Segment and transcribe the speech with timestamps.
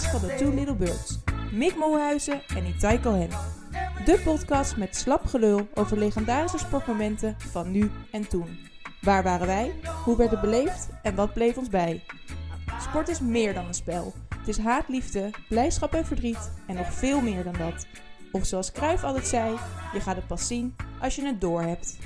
[0.00, 1.18] van de Two Little Birds.
[1.50, 3.28] Mick Molhuizen en Itai Cohen.
[4.04, 8.58] De podcast met slap gelul over legendarische sportmomenten van nu en toen.
[9.00, 9.74] Waar waren wij?
[10.04, 10.88] Hoe werd het beleefd?
[11.02, 12.04] En wat bleef ons bij?
[12.80, 14.12] Sport is meer dan een spel.
[14.38, 17.86] Het is haat, liefde, blijdschap en verdriet en nog veel meer dan dat.
[18.32, 19.56] Of zoals Cruijff altijd zei,
[19.92, 21.98] je gaat het pas zien als je het doorhebt.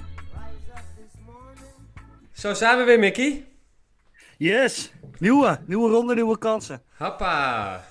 [2.32, 3.44] Zo zijn we weer, Mickey.
[4.36, 6.82] Yes, nieuwe, nieuwe ronde, nieuwe kansen.
[6.96, 7.84] Hoppa.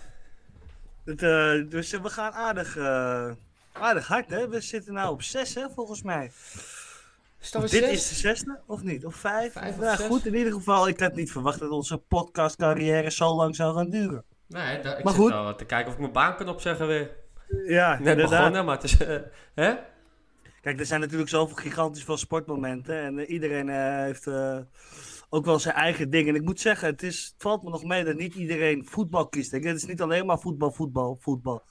[1.05, 3.31] Het, eh, dus we gaan aardig, eh,
[3.73, 4.47] aardig hard, hè?
[4.49, 6.31] We zitten nu op zes, hè, volgens mij.
[7.41, 7.81] Is Dit zes?
[7.91, 9.05] is de zesde, of niet?
[9.05, 9.51] Of vijf?
[9.53, 10.05] Vijf of ja, zes.
[10.05, 13.89] goed, in ieder geval, ik had niet verwacht dat onze podcastcarrière zo lang zou gaan
[13.89, 14.23] duren.
[14.47, 15.31] Nee, da- ik Maar goed.
[15.31, 17.11] al te kijken of ik mijn baan kan opzeggen weer.
[17.67, 18.29] Ja, Net inderdaad.
[18.29, 18.97] begonnen, maar het is...
[18.97, 19.17] eh,
[19.55, 19.73] hè?
[20.61, 22.95] Kijk, er zijn natuurlijk zoveel gigantisch veel sportmomenten.
[23.01, 24.57] En eh, iedereen eh, heeft eh,
[25.29, 26.27] ook wel zijn eigen ding.
[26.27, 29.27] En ik moet zeggen, het, is, het valt me nog mee dat niet iedereen voetbal
[29.27, 29.51] kiest.
[29.51, 31.63] Het is niet alleen maar voetbal, voetbal, voetbal.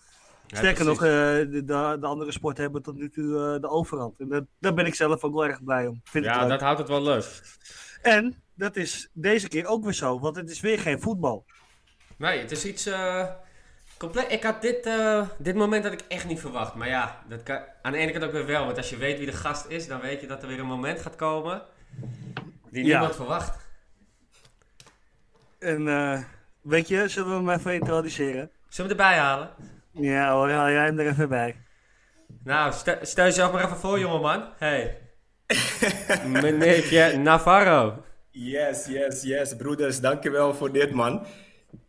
[0.47, 1.47] Ja, Sterker nog, precies.
[1.47, 4.21] eh, de, de, de andere sporten hebben tot nu toe eh, de overhand.
[4.21, 6.01] En dat, daar ben ik zelf ook wel erg blij om.
[6.05, 7.43] Vind Ja, dat houdt het wel leuk.
[8.03, 11.45] En dat is deze keer ook weer zo, want het is weer geen voetbal.
[12.19, 12.87] Nee, het is iets...
[12.87, 13.27] eh,
[13.99, 14.33] compleet...
[14.33, 14.89] Ik had dit,
[15.39, 16.75] dit moment had ik echt niet verwacht.
[16.75, 17.59] Maar ja, dat kan...
[17.83, 18.65] aan de ene kant ook weer wel.
[18.65, 20.67] Want als je weet wie de gast is, dan weet je dat er weer een
[20.67, 21.63] moment gaat komen...
[22.75, 22.91] die Ja.
[22.99, 23.59] niemand verwacht.
[25.59, 26.19] En eh,
[26.63, 28.51] weet je, zullen we hem even introduceren?
[28.69, 29.51] Zullen we erbij halen?
[29.91, 31.57] Ja hoor, haal jij hem er even bij.
[32.45, 34.45] Nou, stel, stel jezelf maar even voor, jongeman.
[34.59, 34.99] Hey.
[36.43, 38.05] Meneertje Navarro.
[38.31, 41.27] Yes, yes, yes, broeders, dankjewel voor dit, man.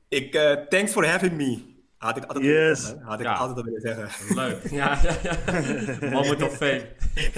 [0.09, 1.73] Ik, eh, thanks for having me.
[1.97, 2.79] Had ik altijd willen Yes.
[2.85, 3.01] zeggen.
[3.05, 3.33] Had ik Ja.
[3.33, 4.35] altijd al willen zeggen.
[4.35, 4.69] Leuk.
[4.81, 6.09] Ja, ja, ja.
[6.09, 6.85] Moment of fame.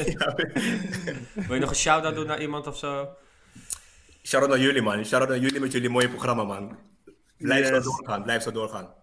[0.06, 0.36] Ja.
[1.34, 3.09] Wil je nog een shout-out doen naar iemand of zo?
[4.28, 5.06] Shout-out naar jullie, man.
[5.06, 6.78] Shout-out naar jullie met jullie mooie programma, man.
[7.38, 7.84] Blijf Yes.
[7.84, 8.94] zo doorgaan, blijf zo doorgaan.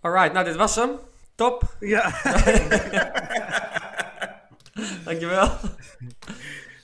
[0.00, 0.90] Alright, nou dit was hem.
[1.34, 1.76] Top.
[1.80, 2.10] Ja,
[5.04, 5.48] Dankjewel.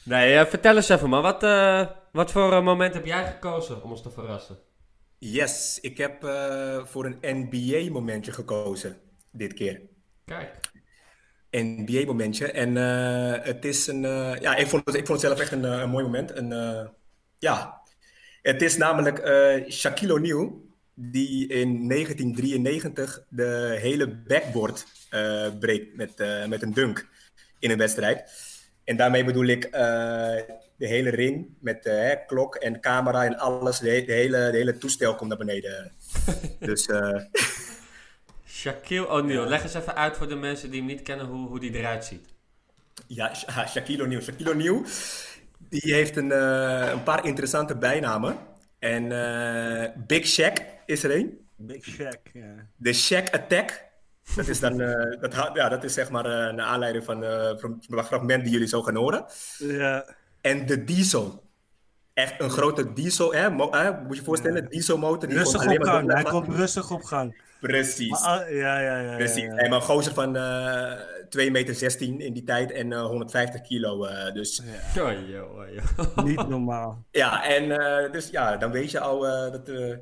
[0.05, 1.22] Nee, eh, vertel eens even man.
[1.22, 4.59] Wat, eh, wat voor eh, moment heb jij gekozen om ons te verrassen?
[5.19, 8.97] Yes, ik heb eh, voor een NBA-momentje gekozen.
[9.33, 9.81] Dit keer.
[10.25, 10.55] Kijk.
[11.50, 12.50] NBA-momentje.
[12.53, 14.05] En eh, het is een.
[14.05, 16.37] eh, ja, ik vond, het, ik vond het zelf echt een, een mooi moment.
[16.37, 16.87] Een, eh,
[17.38, 17.81] ja,
[18.43, 20.66] het is namelijk eh Shaquille O'Neal.
[21.00, 27.09] Die in 1993 de hele backboard eh, breekt met, eh, met een dunk
[27.59, 28.31] in een wedstrijd.
[28.84, 29.71] En daarmee bedoel ik
[30.76, 33.78] de hele ring met hè, klok en camera en alles.
[33.78, 35.93] De, he- de hele, de hele toestel komt naar beneden.
[36.60, 36.88] dus
[38.47, 39.47] Shaquille O'Neal.
[39.47, 42.05] Leg eens even uit voor de mensen die hem niet kennen hoe, hoe die eruit
[42.05, 42.28] ziet.
[43.06, 44.20] Ja, Sha- Shaquille O'Neal.
[44.22, 44.82] Shaquille O'Neal,
[45.69, 48.37] die heeft een, eh, een paar interessante bijnamen.
[48.79, 51.39] En eh, Big Shaq is er een.
[51.56, 52.19] Big Shack.
[52.33, 52.55] Ja.
[52.77, 53.87] De Shaq Attack.
[54.37, 57.25] Dat is dan, eh, dat, ja, dat is zeg maar een aanleiding van
[57.59, 59.25] van een fragment die jullie zo gaan horen.
[59.59, 60.05] Ja.
[60.41, 61.47] En de Diesel.
[62.15, 63.50] Echt een grote diesel, hè?
[63.50, 63.91] Mo- hè?
[63.91, 65.29] Moet je je voorstellen, dieselmotor.
[65.29, 67.41] Die Rustig op gang, hij komt rustig op gang.
[67.61, 68.11] Precies.
[68.11, 69.17] Maar, ah, ja, ja, ja.
[69.17, 69.43] Precies.
[69.43, 69.56] ja, ja.
[69.56, 70.37] En een gozer van
[71.28, 74.05] 2 meter 16 in die tijd en eh, 150 kilo.
[74.05, 74.62] eh, dus
[74.99, 76.25] Oh, joh, oh, joh.
[76.25, 77.05] Niet normaal.
[77.11, 79.97] Ja, en eh, dus ja, dan weet je al eh, dat, eh,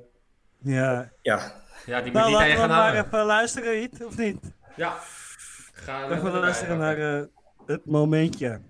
[0.58, 1.10] Ja.
[1.22, 1.52] ja.
[1.86, 3.04] Ja, die moet Nou, laten we gaan maar houden.
[3.06, 4.52] even luisteren, Iet, of niet?
[4.76, 4.94] Ja.
[5.72, 7.22] Ga Even erbij luisteren naar eh,
[7.66, 8.60] het momentje.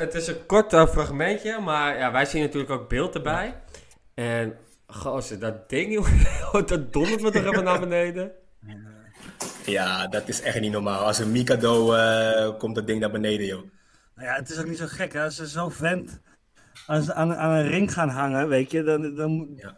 [0.00, 3.62] Het is een, kort eh, fragmentje, maar ja, wij zien natuurlijk ook beeld erbij.
[4.14, 4.56] En,
[4.86, 6.06] gozer, dat ding,
[6.66, 8.32] dat dondert me toch even naar beneden.
[9.64, 11.04] ja, dat is echt niet normaal.
[11.04, 13.62] Als een Mikado eh, komt dat ding naar beneden, joh.
[14.14, 15.24] Nou ja, het is ook niet zo gek, hè.
[15.24, 16.20] Als ze zo'n vent
[16.86, 19.76] als ze aan, aan een ring gaan hangen, weet je, dan, dan, Ja.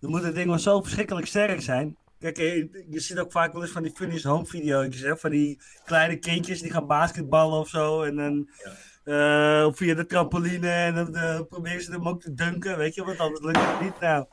[0.00, 1.96] dan moet het ding wel zo verschrikkelijk sterk zijn.
[2.18, 5.16] Kijk, eh, je, je ziet ook vaak wel eens van die funniest home video's, hè,
[5.16, 8.02] van die kleine kindjes die gaan basketballen of zo.
[8.02, 8.48] En dan
[9.04, 13.04] eh, via de trampoline en dan eh, proberen ze hem ook te dunken, weet je,
[13.04, 14.00] want anders lukt het niet.
[14.00, 14.26] Nou,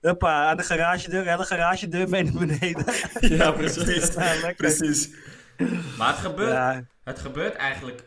[0.00, 2.84] huppa, aan de garagedeur, hele garagedeur mee naar beneden.
[3.38, 4.14] Ja, precies.
[4.14, 4.52] Ja.
[4.56, 5.10] Precies.
[5.98, 8.04] Maar het gebeurt, Ja, het gebeurt eigenlijk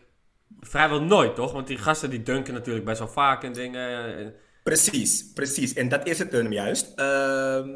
[0.59, 1.51] vrijwel nooit, toch?
[1.51, 4.33] Want die gasten die dunken natuurlijk best wel vaak en dingen.
[4.63, 5.73] Precies, precies.
[5.73, 6.91] En dat is het hem juist.
[6.95, 7.69] Ehm,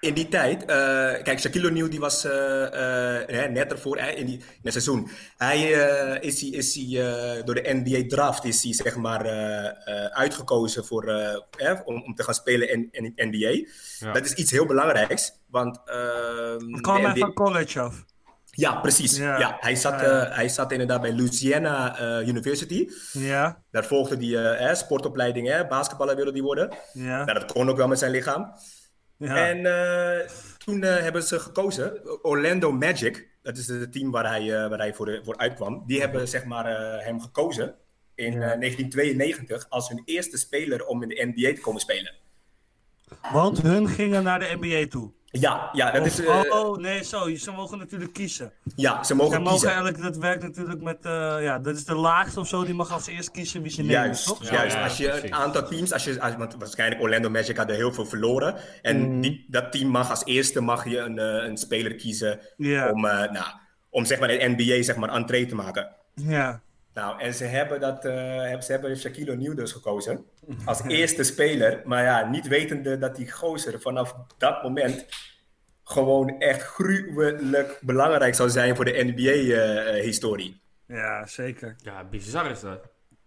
[0.00, 0.66] in die tijd, eh,
[1.22, 2.64] kijk, Shaquille O'Neal die was eh,
[3.20, 5.10] eh, hè, net ervoor hè, in, die, in het seizoen.
[5.36, 5.60] Hij
[6.20, 6.84] is, hij, is hij,
[7.38, 11.72] eh, door de NBA draft is hij zeg maar eh, eh, uitgekozen voor, eh, hè,
[11.72, 13.64] om, om te gaan spelen in, in de NBA.
[14.06, 14.12] Ja.
[14.12, 18.04] Dat is iets heel belangrijks, want ehm, kwam hij NBA van college af.
[18.50, 19.16] ja, precies.
[19.16, 19.38] Ja.
[19.38, 19.56] Ja.
[19.60, 22.88] hij, zat, eh, hij zat inderdaad bij Louisiana University.
[23.12, 26.76] Ja, Daar volgde hij eh, sportopleiding, hè, basketballer wilde hij worden.
[26.92, 27.24] ja.
[27.24, 28.52] Nou, dat kon ook wel met zijn lichaam.
[29.28, 29.48] Ja.
[29.48, 30.28] En eh,
[30.58, 34.78] toen eh, hebben ze gekozen, Orlando Magic, dat is het team waar hij, eh, waar
[34.78, 36.66] hij voor, de, voor uitkwam, die hebben zeg maar,
[37.04, 37.74] hem gekozen
[38.14, 38.52] in Ja.
[38.52, 42.14] eh, 1992 als hun eerste speler om in de NBA te komen spelen.
[43.32, 45.12] Want hun gingen naar de NBA toe.
[45.32, 47.34] Ja, ja, dat Of- is, eh, oh, nee, zo.
[47.34, 48.52] Ze mogen natuurlijk kiezen.
[48.76, 49.68] ja ze Ze mogen mogen kiezen.
[49.68, 52.64] eigenlijk, dat werkt natuurlijk met, eh, ja, dat is de laagste of zo.
[52.64, 54.44] Die mag als eerst kiezen wie ze Juist, toch?
[54.44, 54.74] Ja, juist.
[54.76, 55.24] ja, als je precies.
[55.30, 58.54] een aantal teams, als je, als, want waarschijnlijk Orlando Magic hadden heel veel verloren.
[58.82, 59.20] En Mhm.
[59.20, 62.40] die, dat team mag als eerste mag je een, eh, een speler kiezen
[62.92, 63.46] om, eh, nou,
[63.90, 65.88] om zeg maar in de NBA zeg maar entree te maken.
[66.14, 66.60] Ja.
[67.00, 70.24] Nou, en ze hebben, dat, eh, hebben- ze hebben Shaquille O'Neal dus gekozen
[70.64, 71.80] als eerste speler.
[71.84, 75.06] Maar ja, niet wetende dat die gozer vanaf dat moment
[75.84, 80.60] gewoon echt gruwelijk belangrijk zou zijn voor de NBA-historie.
[80.86, 81.76] ja, zeker.
[81.82, 82.80] Ja, bizar is dat.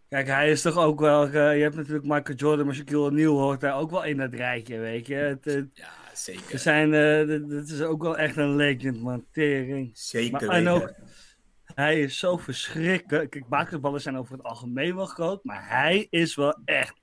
[0.09, 1.25] Kijk, hij is toch ook wel...
[1.25, 4.33] eh, je hebt natuurlijk Michael Jordan, maar Shaquille O'Neal hoort daar ook wel in dat
[4.33, 5.15] rijtje, weet je.
[5.15, 6.59] Het, het- ja, ze zeker.
[6.59, 9.25] zijn, eh, dit- dit is ook wel echt een legend, man.
[9.31, 9.91] Tering.
[9.93, 10.55] Zeker Maar, weten.
[10.55, 10.93] en ook,
[11.75, 13.29] hij is zo verschrikkelijk.
[13.29, 16.93] Kijk, basketballers zijn over het algemeen wel groot, maar hij is wel echt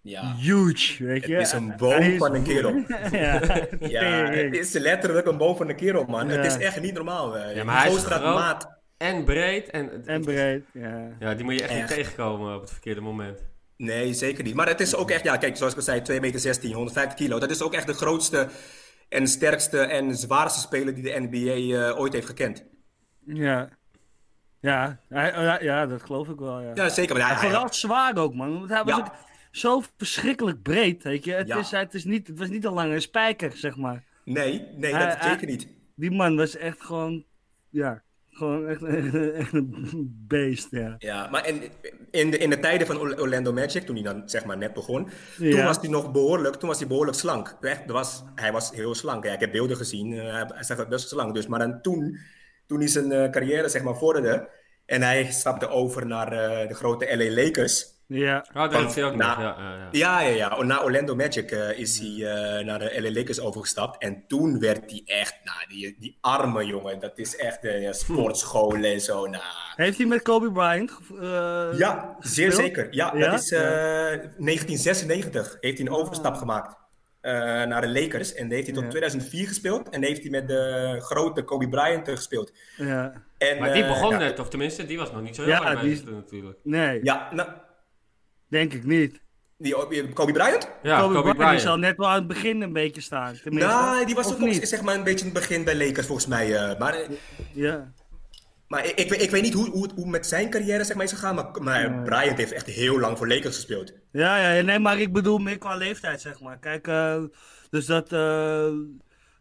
[0.00, 0.34] Ja.
[0.36, 1.36] huge, weet Het je.
[1.36, 2.74] is een boom is- van een kerel.
[3.10, 3.40] ja,
[3.80, 6.28] Ja, het is letterlijk een boom van een kerel, man.
[6.28, 7.36] Het is echt niet normaal.
[7.36, 7.56] eh.
[7.56, 8.20] Ja, maar hij is groot.
[8.34, 8.74] maat.
[8.96, 9.70] En breed.
[9.70, 11.08] En, En breed, ja.
[11.20, 13.44] Ja, die moet je echt, niet tegenkomen op het verkeerde moment.
[13.76, 14.54] Nee, zeker niet.
[14.54, 17.14] Maar het is ook echt, ja, kijk, zoals ik al zei, 2 meter 16, 150
[17.18, 17.38] kilo.
[17.38, 18.48] Dat is ook echt de grootste
[19.08, 22.64] en sterkste en zwaarste speler die de NBA eh, ooit heeft gekend.
[23.26, 23.68] Ja.
[24.60, 26.70] Ja, hij- ja, ja, dat geloof ik wel, ja.
[26.74, 27.16] Ja, zeker.
[27.16, 28.58] Maar hij- vooral zwaar ook, man.
[28.58, 29.10] Want hij was ook
[29.50, 31.32] zo verschrikkelijk breed, weet je.
[31.32, 34.04] Het, is, het, is niet, het was niet een lange spijker, zeg maar.
[34.24, 35.68] nee, nee, dat hij- zeker niet.
[35.94, 37.24] Die man was echt gewoon,
[37.70, 38.82] ja, gewoon echt,
[39.42, 40.94] echt een beest, ja.
[40.98, 41.62] Ja, maar in,
[42.10, 44.72] in, de, in de tijden van Or- Orlando Magic, toen hij dan zeg maar net
[44.74, 47.56] begon, toen was hij nog behoorlijk, toen was hij behoorlijk slank.
[47.60, 49.24] Echt, was, hij was heel slank.
[49.24, 51.34] Ja, ik heb beelden gezien, eh, hij, zag er best slank.
[51.34, 52.18] Dus, maar dan toen,
[52.66, 54.48] toen hij zijn eh, carrière zeg maar vorderde
[54.86, 57.94] en hij stapte over naar eh, de grote LA Lakers.
[58.08, 59.38] Ja, Oh, dat hij ook na- nog.
[59.38, 59.88] Ja, ja, ja.
[59.90, 60.62] Ja, ja, ja.
[60.62, 64.02] Na Orlando Magic eh, is hij naar de LA Lakers overgestapt.
[64.02, 68.74] En toen werd hij echt, nou, die, die arme jongen, dat is echt de sportschool
[68.74, 69.26] en zo.
[69.26, 69.42] Nou,
[69.76, 72.54] Heeft hij met Kobe Bryant eh, Ja, zeer gespeeld?
[72.54, 72.86] zeker.
[72.90, 73.30] Ja, Ja?
[73.30, 76.78] dat is eh, 1996 heeft hij een overstap gemaakt eh,
[77.68, 78.34] naar de Lakers.
[78.34, 78.88] En heeft hij tot Ja.
[78.90, 79.88] 2004 gespeeld.
[79.88, 82.52] En heeft hij met de grote Kobe Bryant eh, gespeeld.
[82.76, 85.42] Ja, En, Maar die eh, begon ja, net, of tenminste, die was nog niet zo
[85.42, 86.58] heel Ja, lang die- natuurlijk.
[86.62, 87.48] nee, Ja, nou,
[88.48, 89.20] denk ik niet.
[89.58, 90.68] die, die- Kobe Bryant?
[90.82, 91.60] Ja, Kobe, Kobe, Bryant Bryant.
[91.60, 93.34] zal net wel aan het begin een beetje staan.
[93.42, 93.70] Tenminste.
[93.70, 94.68] Nou, die was ook nog, niet?
[94.68, 96.56] zeg maar een beetje in het begin bij Lakers volgens mij.
[96.56, 97.08] eh, maar eh,
[97.52, 97.92] Ja,
[98.68, 100.96] maar ik, ik, weet- ik weet niet hoe, hoe het hoe met zijn carrière zeg
[100.96, 101.34] maar, is gegaan.
[101.34, 102.02] Maar, maar Nee.
[102.02, 103.92] Bryant heeft echt heel lang voor Lakers gespeeld.
[104.12, 106.58] ja, ja, nee, maar ik bedoel meer qua leeftijd, zeg maar.
[106.58, 107.22] Kijk, eh,
[107.70, 108.72] dus dat, eh,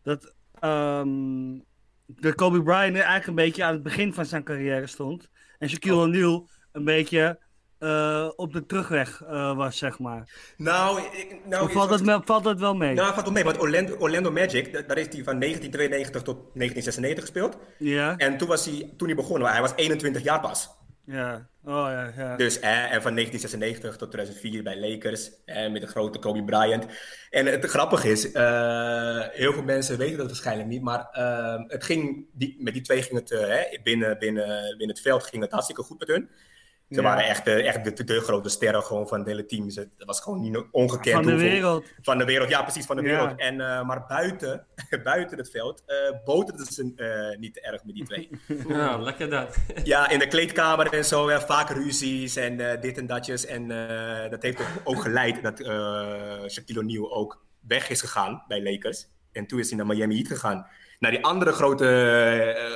[0.04, 1.60] dat, ehm,
[2.08, 5.30] dat Kobe Bryant eigenlijk een beetje aan het begin van zijn carrière stond.
[5.60, 6.02] En Shaquille Oh.
[6.02, 7.40] O'Neal een beetje
[7.80, 10.30] eh, op de terugweg eh, was, zeg maar.
[10.58, 12.94] Nou, ik, nou valt dat, me- valt dat wel mee?
[12.94, 16.36] Nou, valt wel mee, want Orlando, Orlando Magic, da- daar heeft hij van 1992 tot
[16.36, 17.58] 1996 gespeeld.
[17.78, 20.70] Ja, En toen, was hij, toen hij begon, hij was 21 jaar pas.
[21.06, 22.36] ja, oh ja, ja.
[22.36, 26.86] Dus, en van 1996 tot 2004 bij Lakers, eh, met de grote Kobe Bryant.
[27.30, 31.84] En het grappige is, eh, heel veel mensen weten dat waarschijnlijk niet, maar eh, het
[31.84, 35.52] ging, die, met die twee ging het, hè, binnen, binnen, binnen het veld ging het
[35.52, 36.30] hartstikke goed met hun.
[36.90, 37.02] Ze Ja.
[37.02, 39.70] waren echt, echt de, de grote sterren gewoon van het hele team.
[39.70, 41.16] Ze- Dat was gewoon niet ongekend.
[41.16, 41.86] Van de hoeveel- wereld.
[42.02, 43.08] van de wereld, ja, precies, van de Ja.
[43.10, 43.40] wereld.
[43.40, 44.66] En, eh, maar buiten,
[45.04, 48.30] buiten het veld uh, boterden ze eh, niet te erg met die twee.
[48.68, 49.58] Ja, lekker dat.
[49.84, 53.46] ja, in de kleedkamer en zo, ja, vaak ruzies en eh, dit en datjes.
[53.46, 58.64] En eh, dat heeft ook, geleid dat eh Shaquille O'Neal ook weg is gegaan bij
[58.64, 59.08] Lakers.
[59.32, 60.68] En toen is hij naar Miami Heat gegaan.
[61.00, 62.72] Naar die andere grote eh,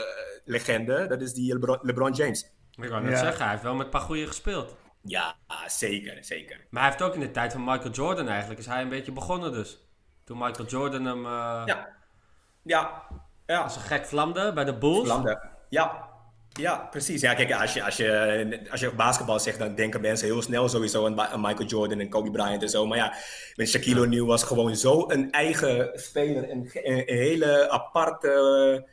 [0.46, 2.52] legende, dat is die LeBron, LeBron James.
[2.82, 3.18] Ik wou net Ja.
[3.18, 4.76] zeggen, hij heeft wel met een paar goeie gespeeld.
[5.02, 5.36] Ja,
[5.68, 6.58] zeker, zeker.
[6.70, 9.12] Maar hij heeft ook in de tijd van Michael Jordan eigenlijk, is hij een beetje
[9.12, 9.84] begonnen dus.
[10.24, 11.88] Toen Michael Jordan hem eh, Ja,
[12.64, 13.04] ja,
[13.46, 13.60] ja.
[13.62, 15.08] als een gek vlamde bij de Bulls.
[15.08, 15.42] Vlamde.
[15.70, 16.08] Ja,
[16.50, 17.22] Ja, precies.
[17.22, 20.70] Ja, kijk, als je, als, je, als je basketbal zegt, dan denken mensen heel snel
[20.70, 22.86] sowieso aan, aan Michael Jordan en Kobe Bryant en zo.
[22.88, 23.14] Maar ja,
[23.56, 26.50] met Shaquille O'Neal was gewoon zo een eigen speler.
[26.52, 28.88] Een, een, een hele aparte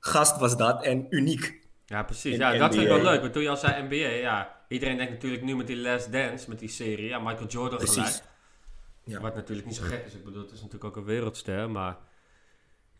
[0.00, 1.58] gast was dat en uniek.
[1.90, 2.36] Ja, precies.
[2.36, 3.20] Ja, dat vind ik wel leuk.
[3.20, 6.48] Want toen je al zei NBA, ja, iedereen denkt natuurlijk nu met die Last Dance,
[6.48, 7.94] met die serie, ja, Michael Jordan Precies.
[7.96, 8.22] gelijk.
[9.04, 9.20] Ja.
[9.20, 10.14] Wat natuurlijk niet zo gek is.
[10.14, 11.96] Ik bedoel, het is natuurlijk ook een wereldster, maar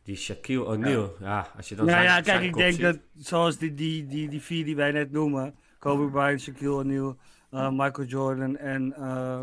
[0.02, 1.52] die Shaquille O'Neal, ja.
[1.56, 3.74] als je dan Nou zijn- ja, kijk, zijn ik kop denk ziet- dat zoals die,
[3.74, 7.16] die, die, die vier die wij net noemen, Kobe Bryant, Shaquille O'Neal,
[7.50, 9.40] eh, Michael Jordan en eh,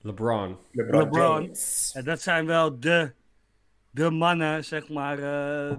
[0.00, 0.56] LeBron.
[0.72, 1.54] LeBron,
[1.92, 3.12] ja, dat zijn wel de,
[3.90, 5.18] de mannen, zeg maar.
[5.18, 5.76] eh,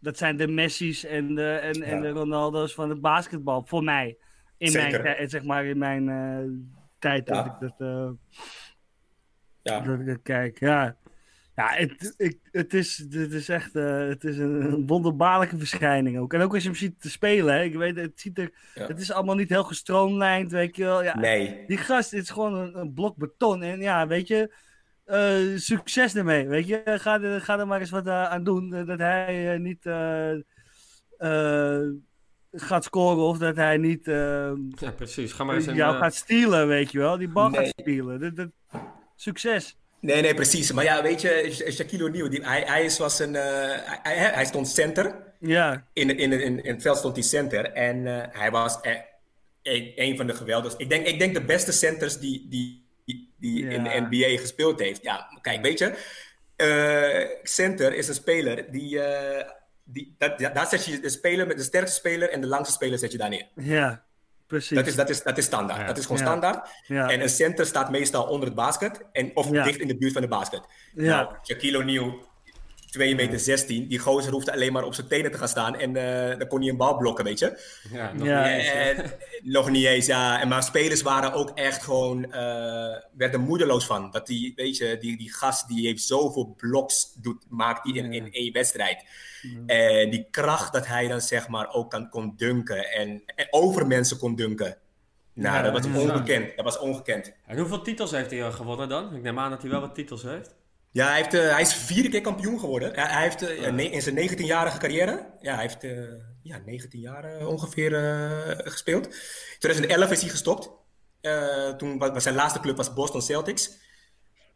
[0.00, 4.16] dat zijn de Messi's en de, en, en de Ronaldo's van het basketbal, voor mij.
[4.58, 5.28] In mijn, Zeker.
[5.30, 6.48] zeg maar, in mijn eh,
[6.98, 7.44] tijd dat Ja.
[7.44, 8.10] ik dat, eh,
[9.62, 9.80] Ja.
[9.80, 10.58] dat ik dat kijk.
[10.60, 10.96] Ja,
[11.54, 16.18] ja het, ik, het, is, het is echt eh, het is een, een wonderbaarlijke verschijning
[16.18, 16.32] ook.
[16.34, 18.86] En ook als je hem ziet te spelen, hè, ik weet, het, ziet er, Ja.
[18.86, 21.02] het is allemaal niet heel gestroomlijnd, weet je wel.
[21.02, 21.64] Ja, Nee.
[21.66, 23.62] Die gast is gewoon een, een blok beton.
[23.62, 24.54] En ja, weet je,
[25.06, 26.48] eh, succes ermee.
[26.48, 28.74] Weet je, ga er, ga er maar eens wat eh, aan doen.
[28.74, 30.30] eh, Dat hij niet eh,
[31.18, 31.88] eh,
[32.52, 35.32] gaat scoren of dat hij niet Ja, precies.
[35.32, 37.16] Ga maar eens jou gaat stelen, weet je wel.
[37.18, 37.60] Die bal Nee.
[37.60, 38.20] gaat spelen.
[38.20, 38.48] Dat, dat,
[39.16, 39.76] succes.
[40.00, 40.72] Nee, nee, precies.
[40.72, 43.42] Maar ja, weet je, Sha- Shaquille O'Neal, die- hij, hij, is- was een, eh,
[44.02, 45.24] hij, stond center.
[45.40, 47.64] Ja, In, in, in, in het veld stond hij center.
[47.72, 49.02] En eh, hij was e-
[49.62, 50.82] een, een van de geweldigste.
[50.82, 54.06] Ik denk, ik denk de beste centers die, die, die, die in de.
[54.10, 55.02] NBA gespeeld heeft.
[55.02, 55.94] Ja, kijk, weet je.
[56.56, 59.00] eh, center is een speler die...
[59.02, 59.50] eh,
[59.88, 62.72] die dat, ja, daar zet je de speler met de sterkste speler en de langste
[62.74, 63.46] speler zet je daar neer.
[63.54, 64.04] ja,
[64.46, 64.76] precies.
[64.76, 65.80] Dat is, dat is, dat is standaard.
[65.80, 65.86] Ja.
[65.86, 66.68] Dat is gewoon standaard.
[66.88, 69.02] En een center staat meestal onder het basket.
[69.12, 70.62] En, of dicht in de buurt van de basket.
[70.94, 71.16] Ja.
[71.22, 72.28] Nou, Shaquille O'Neal,
[72.86, 73.88] 2 meter 16.
[73.88, 75.76] Die gozer hoefde alleen maar op zijn tenen te gaan staan.
[75.78, 77.60] En eh, dan kon hij een bal blokken, weet je.
[77.92, 78.42] ja, nog Ja.
[78.42, 78.68] niet eens.
[78.70, 79.12] En,
[79.42, 80.40] nog niet eens, ja.
[80.40, 82.32] En maar spelers waren ook echt gewoon...
[82.32, 84.10] eh, werden moedeloos van.
[84.10, 88.12] Dat die, weet je, die, die gast die heeft zoveel bloks doet, maakt die in,
[88.12, 89.04] in één wedstrijd.
[89.66, 92.90] En die kracht dat hij dan zeg maar ook kan, kon dunken.
[92.92, 94.76] En, en over mensen kon dunken.
[95.32, 96.00] Nou, Ja, dat was ja.
[96.00, 96.56] ongekend.
[96.56, 97.32] Dat was ongekend.
[97.46, 99.14] En hoeveel titels heeft hij gewonnen dan?
[99.14, 100.54] Ik neem aan dat hij wel wat titels heeft.
[100.96, 102.94] Ja, hij, heeft, eh, hij is vierde keer kampioen geworden.
[102.94, 105.92] Hij, hij heeft eh, in zijn 19-jarige carrière, ja, hij heeft eh,
[106.42, 109.06] ja, 19 jaar ongeveer eh, gespeeld.
[109.06, 109.12] In
[109.58, 110.70] 2011 is hij gestopt.
[111.20, 113.70] Eh, toen was, was zijn laatste club was Boston Celtics.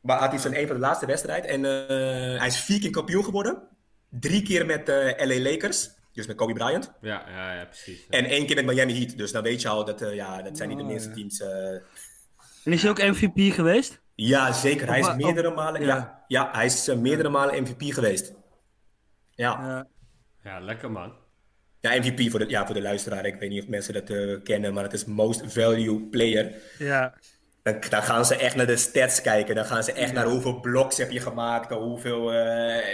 [0.03, 1.45] Maar had hij zijn een van de laatste wedstrijd.
[1.45, 3.63] En eh, hij is vier keer kampioen geworden.
[4.11, 6.93] Drie keer met eh LA Lakers, dus met Kobe Bryant.
[7.01, 8.07] Ja, ja, ja precies.
[8.09, 9.17] En één keer met Miami Heat.
[9.19, 11.15] Dus dan weet je al dat, eh, ja, dat zijn niet de Oh, minste ja.
[11.15, 11.41] teams.
[11.41, 11.73] eh.
[12.65, 14.01] En is hij ook MVP geweest?
[14.15, 14.89] Ja, zeker.
[14.89, 16.19] Hij is meerdere malen, ja.
[16.31, 16.49] Ja.
[16.53, 18.35] Hij is eh, meerdere malen MVP geweest.
[19.31, 19.59] Ja.
[19.63, 19.87] Ja.
[20.45, 21.13] Ja, lekker man.
[21.81, 23.27] Ja, MVP voor de, ja, voor de luisteraar.
[23.27, 26.53] Ik weet niet of mensen dat eh, kennen, maar het is Most Value Player.
[26.79, 27.15] ja.
[27.63, 29.55] Dan, dan gaan ze echt naar de stats kijken.
[29.55, 32.93] Dan gaan ze echt naar hoeveel blocks heb je gemaakt, hoeveel eh,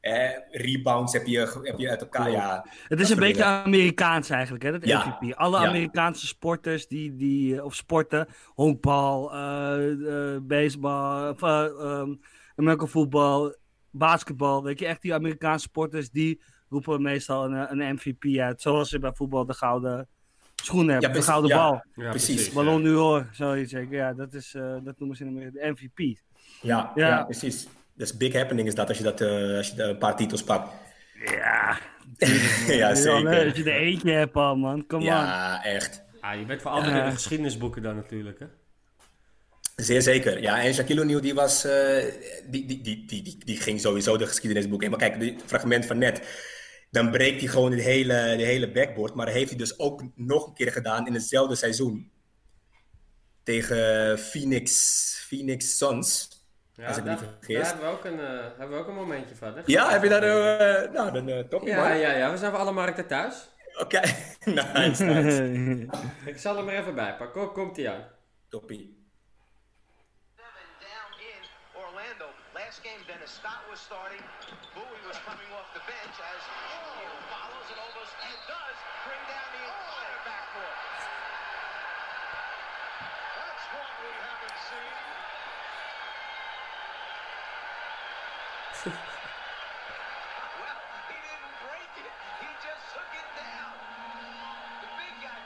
[0.00, 2.30] eh, rebounds heb je, heb je uit elkaar.
[2.30, 5.18] Ja, Het is een beetje Amerikaans eigenlijk, hè, dat Ja.
[5.20, 5.34] MVP.
[5.34, 5.66] Alle Ja.
[5.66, 11.40] Amerikaanse sporters die, die, of sporten, honkbal, eh, eh, baseball, of,
[12.54, 13.54] eh, ehm, American voetbal,
[13.90, 18.60] basketbal, weet je, echt die Amerikaanse sporters, die roepen meestal een, een MVP uit.
[18.62, 20.08] Zoals ze bij voetbal de gouden
[20.54, 21.56] schoen hebben, de gouden ja.
[21.56, 21.84] bal.
[21.94, 22.52] Ja, Precies.
[22.52, 23.70] Ballon d'Or, zoiets.
[23.70, 23.90] zeg ik.
[23.90, 26.18] Ja, dat, is, eh, dat noemen ze in Amerika de MVP.
[26.62, 27.08] ja, Ja.
[27.08, 27.24] ja.
[27.24, 27.68] precies.
[27.94, 30.72] Dus big happening is dat als je, dat, eh, als je een paar titels pakt.
[31.24, 31.78] Ja,
[32.66, 33.56] ja, als zeker.
[33.58, 34.86] je er eentje hebt al, man.
[34.86, 35.04] Kom on.
[35.04, 36.04] Ja, echt.
[36.20, 36.98] Ja, je bent voor altijd Ja.
[37.02, 38.46] in de geschiedenisboeken dan natuurlijk, hè?
[39.76, 40.40] Zeer zeker.
[40.42, 42.04] Ja, en Shaquille O'Neal die was, eh,
[42.46, 44.90] die, die, die, die, die, die ging sowieso de geschiedenisboek in.
[44.90, 46.22] Maar kijk, dit fragment van net,
[46.90, 49.14] dan breekt hij gewoon het hele, de hele backboard.
[49.14, 52.10] Maar heeft hij dus ook nog een keer gedaan in hetzelfde seizoen.
[53.42, 54.70] Tegen Phoenix,
[55.28, 56.28] Phoenix Suns.
[56.74, 57.68] Ja, Als ik daar, niet daar vergis.
[57.68, 59.54] hebben we ook een, eh, hebben we ook een momentje van.
[59.54, 59.60] hè?
[59.66, 62.60] Ja, heb je daar, eh, nou dan uh, top Ja, ja, ja, we zijn voor
[62.60, 63.48] alle markten thuis.
[63.80, 64.00] Oké,
[64.44, 65.86] nice, nice.
[66.30, 67.42] Ik zal hem er even bij pakken.
[67.42, 68.04] Kom, komt hij aan.
[68.48, 69.03] Toppie.
[73.44, 74.24] Scott was starting.
[74.72, 76.40] Bowie was coming off the bench as
[76.96, 80.80] Hill follows and almost and does bring down the entire backcourt.
[83.36, 84.96] That's what we haven't seen.
[90.64, 90.80] well,
[91.12, 92.16] he didn't break it.
[92.40, 93.76] He just took it down.
[94.80, 95.36] The big guy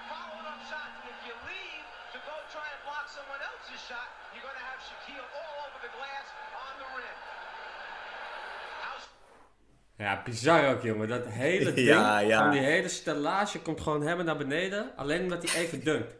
[0.46, 4.17] up shots, and if you leave to go try and block someone else's shot,
[9.98, 11.08] Ja, bizar ook, jongen.
[11.08, 12.42] Dat hele ding, Ja, ja.
[12.42, 14.96] van die hele stellage komt gewoon helemaal naar beneden.
[14.96, 16.16] Alleen omdat hij even dunkt.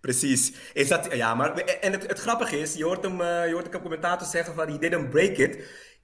[0.00, 0.52] Precies.
[0.72, 3.72] Is dat, ja, maar en het, het grappige is, je hoort hem, eh, je hoort
[3.72, 5.56] de commentator zeggen van, he didn't break it,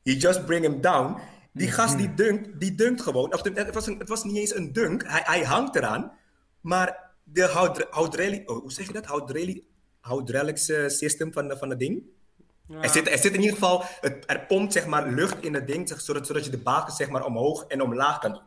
[0.02, 1.20] he just bring him down.
[1.52, 3.32] Die gast die dunkt, die dunkt gewoon.
[3.32, 6.12] Of het, was een, het was niet eens een dunk, hij, hij hangt eraan.
[6.60, 9.06] Maar de hydraulic oh, hoe zeg je dat?
[9.06, 9.62] Hydraulic,
[10.02, 12.02] hydraulics eh, system van, van het ding.
[12.80, 15.66] Er, zit, er zit in ieder geval, het, er pompt zeg maar lucht in het
[15.66, 18.42] ding, zeg- zodat, zodat je de basket zeg maar omhoog en omlaag kan doen.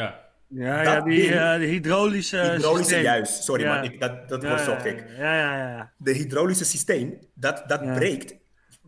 [0.00, 0.26] Ja.
[0.48, 3.02] Ja, ja die, ding- eh, de hydraulische Hydraulische, systeem.
[3.02, 3.42] juist.
[3.44, 3.74] Sorry Ja.
[3.74, 5.04] man, ik, dat, dat Ja, woord ja, zocht ik.
[5.16, 5.68] Ja, ja, ja.
[5.76, 5.90] ja.
[5.96, 7.94] de hydraulische systeem, dat, dat Ja.
[7.94, 8.34] breekt.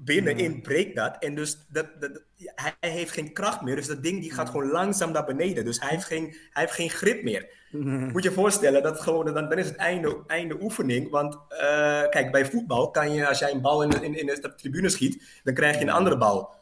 [0.04, 1.16] Binnenin breekt dat.
[1.18, 2.22] En dus dat, dat,
[2.54, 3.76] hij heeft geen kracht meer.
[3.76, 5.64] Dus dat ding die gaat gewoon langzaam naar beneden.
[5.64, 7.48] Dus hij heeft geen, hij heeft geen grip meer.
[7.72, 11.10] Moet je je voorstellen, dat gewoon, dan, dan is het einde, einde oefening.
[11.10, 14.54] Want eh, kijk, bij voetbal kan je, als jij een bal in, in, in de
[14.56, 16.58] tribune schiet, dan krijg je een andere bal.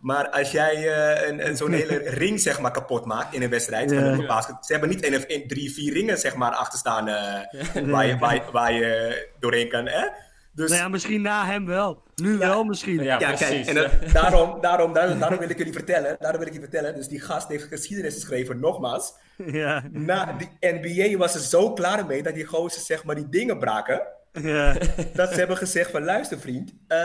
[0.00, 3.50] Maar als jij eh, een, een, zo'n hele ring zeg maar, kapot maakt in een
[3.50, 6.78] wedstrijd, van basket, ze hebben niet één of één, drie, vier ringen zeg maar, achter
[6.78, 9.86] staan eh, waar, je, waar, je, waar je doorheen kan.
[9.86, 10.06] Hè?
[10.52, 12.02] Dus, Nou ja, misschien na hem wel.
[12.14, 13.02] Nu wel misschien.
[13.02, 13.46] Ja, ja, precies.
[13.48, 16.60] kijk, en dat- daarom, daarom, daarom, daarom wil ik jullie vertellen, daarom wil ik je
[16.60, 19.12] vertellen, dus die gast heeft geschiedenis geschreven, nogmaals.
[19.46, 19.82] Ja.
[19.92, 23.58] Na die NBA was er zo klaar mee dat die gozer zeg maar die dingen
[23.58, 24.02] braken,
[24.32, 24.76] Ja.
[25.14, 26.98] dat ze hebben gezegd van luister vriend, eh,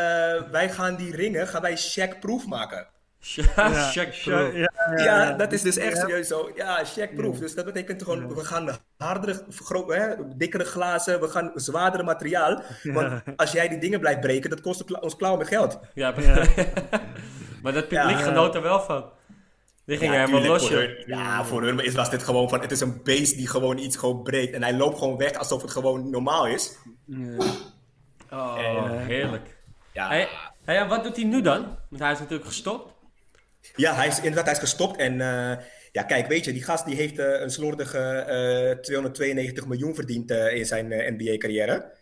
[0.52, 2.88] wij gaan die ringen, gaan wij check-proof maken.
[3.26, 5.32] Ja, check Ja, ja, ja, Ja, ja.
[5.32, 6.52] dat is dus echt serieus zo.
[6.56, 7.38] Ja, checkproof.
[7.40, 12.62] Dus dat betekent gewoon, we gaan hardere, gro- hè, dikkere glazen, we gaan zwaardere materiaal.
[12.84, 15.80] Want als jij die dingen blijft breken, dat kost kla- ons klauwen met geld.
[15.94, 16.14] Ja,
[17.64, 18.24] maar dat publiek Ja.
[18.24, 19.06] genoot er wel van.
[19.86, 20.70] Die gingen Ja, helemaal los,
[21.06, 23.98] ja, voor hun is, was dit gewoon van, het is een beest die gewoon iets
[23.98, 24.54] gewoon breekt.
[24.54, 26.78] En hij loopt gewoon weg alsof het gewoon normaal is.
[28.32, 28.56] Oh,
[28.92, 29.58] heerlijk.
[29.94, 30.28] Ja, Hey,
[30.66, 31.78] hey, en wat doet hij nu dan?
[31.90, 32.94] Want hij is natuurlijk gestopt.
[33.76, 34.98] Ja hij is inderdaad hij is gestopt.
[34.98, 35.58] En eh,
[35.92, 40.32] ja, kijk, weet je, die gast die heeft eh, een slordige eh, 292 miljoen verdiend
[40.32, 41.94] eh, in zijn NBA-carrière.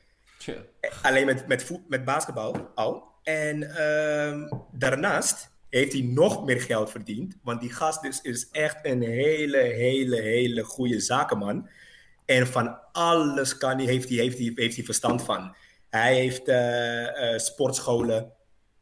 [1.01, 3.03] Alleen met, met, voet, met basketbal al.
[3.23, 7.37] En ehm, daarnaast heeft hij nog meer geld verdiend.
[7.43, 11.69] Want die gast is, is echt een hele, hele, hele goede zakenman.
[12.25, 15.55] En van alles kan hij, heeft, hij, heeft, hij, heeft hij verstand van.
[15.89, 18.31] Hij heeft eh, eh, sportscholen.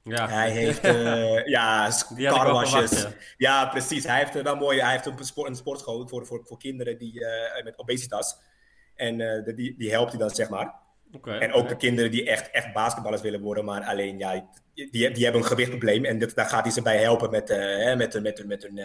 [0.04, 0.30] Ja.
[0.30, 3.08] Hij heeft eh, ja, carwashes.
[3.38, 3.66] ja.
[3.66, 4.04] precies.
[4.04, 4.80] Hij heeft eh, mooi.
[4.82, 8.38] Hij heeft een, sport, een sportschool voor, voor, voor kinderen die, eh, met obesitas.
[8.96, 10.74] En die, die helpt hij dan, zeg maar.
[11.40, 15.24] En ook de kinderen die echt, echt basketballers willen worden, maar alleen, ja, die, die
[15.24, 16.06] hebben een gewichtprobleem.
[16.06, 18.64] En dit, daar gaat hij ze bij helpen met, hè, met, hun- met, hun- met
[18.64, 18.80] hun,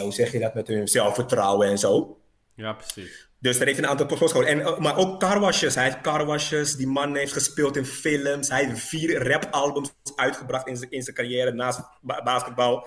[0.00, 2.20] hoe zeg je dat, met hun zelfvertrouwen en zo.
[2.54, 3.28] Ja, precies.
[3.44, 4.48] Dus daar heeft hij een aantal sportscholen.
[4.48, 5.74] En, eh, maar ook carwashes.
[5.74, 6.76] Hij heeft carwashes.
[6.76, 8.48] Die man heeft gespeeld in films.
[8.48, 12.86] Hij heeft vier rapalbums uitgebracht in zijn, in zijn carrière naast ba- basketbal.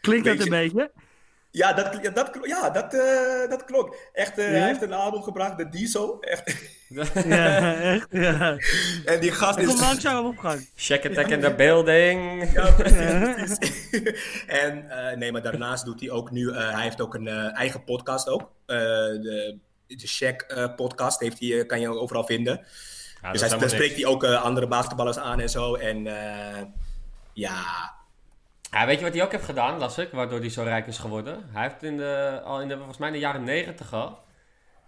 [0.00, 0.90] Klinkt dat een beetje?
[1.50, 3.96] Ja, dat, ja, dat, ja, dat, eh, dat klopt.
[4.12, 4.50] Echt, eh, Ja?
[4.58, 6.20] hij heeft een album gebracht, de Diesel.
[6.20, 6.54] Echt.
[7.24, 8.06] Ja, echt.
[8.10, 8.56] Ja.
[9.04, 9.80] En die gast Ik kom is...
[9.80, 10.68] langzaam op gang.
[10.74, 12.50] Check attack in the building.
[12.52, 13.58] Ja, precies.
[13.58, 14.14] precies.
[14.64, 17.84] en eh, nee, maar daarnaast doet hij ook nu, eh, hij heeft ook een eigen
[17.84, 18.40] podcast ook.
[18.66, 22.64] Eh, de de Shaq eh, podcast heeft hij, eh, kan je overal vinden.
[23.22, 24.02] Ja, dus hij, daar spreekt niks.
[24.02, 25.74] hij ook eh, andere basketballers aan en zo.
[25.74, 26.04] En
[27.32, 27.94] ja,
[28.70, 30.98] Ja, weet je wat hij ook heeft gedaan, las ik, waardoor hij zo rijk is
[30.98, 31.48] geworden?
[31.52, 34.24] Hij heeft in de, al in de, volgens mij in de jaren negentig al,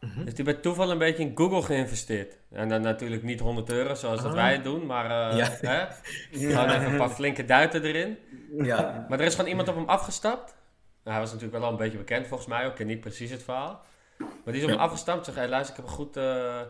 [0.01, 0.25] Mhm.
[0.25, 2.37] heeft hij bij toeval een beetje in Google geïnvesteerd.
[2.53, 5.37] En dan natuurlijk niet 100 euro zoals dat wij het doen, maar Ah.
[5.37, 5.49] Ja.
[5.61, 5.85] hè?
[6.51, 8.19] gewoon even een paar flinke duiten erin.
[8.63, 9.07] ja.
[9.09, 10.55] Maar er is gewoon iemand op hem afgestapt.
[11.05, 13.01] Nou, hij was natuurlijk wel al een beetje bekend volgens mij, ook ik ken niet
[13.01, 13.85] precies het verhaal.
[14.49, 14.93] Maar die is op hem Ja.
[14.93, 16.61] afgestapt, zeg, hey, luister, ik heb een goed, eh,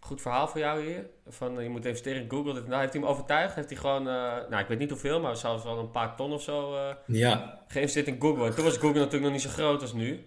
[0.00, 1.06] goed verhaal voor jou hier.
[1.28, 2.52] Van, eh, je moet investeren in Google.
[2.54, 2.78] Dit dat.
[2.78, 4.14] heeft hij hem overtuigd, heeft hij gewoon, eh,
[4.48, 7.60] nou ik weet niet hoeveel, maar zelfs wel een paar ton of zo eh, ja.
[7.68, 8.44] geïnvesteerd in Google.
[8.46, 10.26] En toen was Google natuurlijk nog niet zo groot als nu.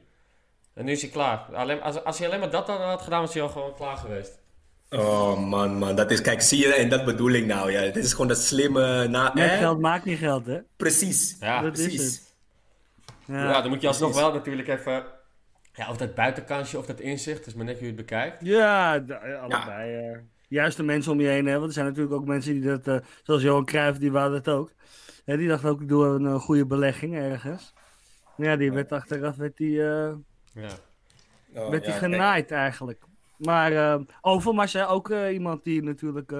[0.73, 1.39] En nu is hij klaar.
[1.53, 3.97] Alleen, als, als hij alleen maar dat dan had gedaan, was hij al gewoon klaar
[3.97, 4.39] geweest.
[4.89, 5.95] Oh man, man.
[5.95, 7.71] Dat is, kijk, zie je, en dat bedoel ik nou.
[7.71, 7.81] Ja.
[7.81, 9.07] Dit is gewoon dat slimme...
[9.07, 10.59] Na, Met geld maakt niet geld, hè?
[10.77, 11.37] Precies.
[11.39, 12.05] Ja, Dat is precies.
[12.15, 12.35] het.
[13.25, 13.43] ja.
[13.49, 14.27] Ja, dan moet je alsnog precies.
[14.27, 15.03] wel natuurlijk even...
[15.73, 18.45] Ja, of dat buitenkansje of dat inzicht, is maar net hoe je het bekijkt.
[18.45, 18.91] ja
[19.41, 19.95] allebei.
[20.11, 20.17] eh.
[20.47, 21.53] juist de mensen om je heen hebben.
[21.53, 24.47] Want er zijn natuurlijk ook mensen die dat, eh, zoals Johan Cruijff, die wou dat
[24.49, 24.71] ook.
[25.25, 27.73] Hè, die dacht ook, ik doe een eh, goede belegging ergens.
[28.37, 30.13] Ja, die werd achteraf werd die, eh,
[30.53, 30.69] Ja.
[31.55, 33.03] Oh, werd die ja, genaaid eigenlijk.
[33.37, 36.31] Maar eh, Overmars, hè, ook eh, iemand die natuurlijk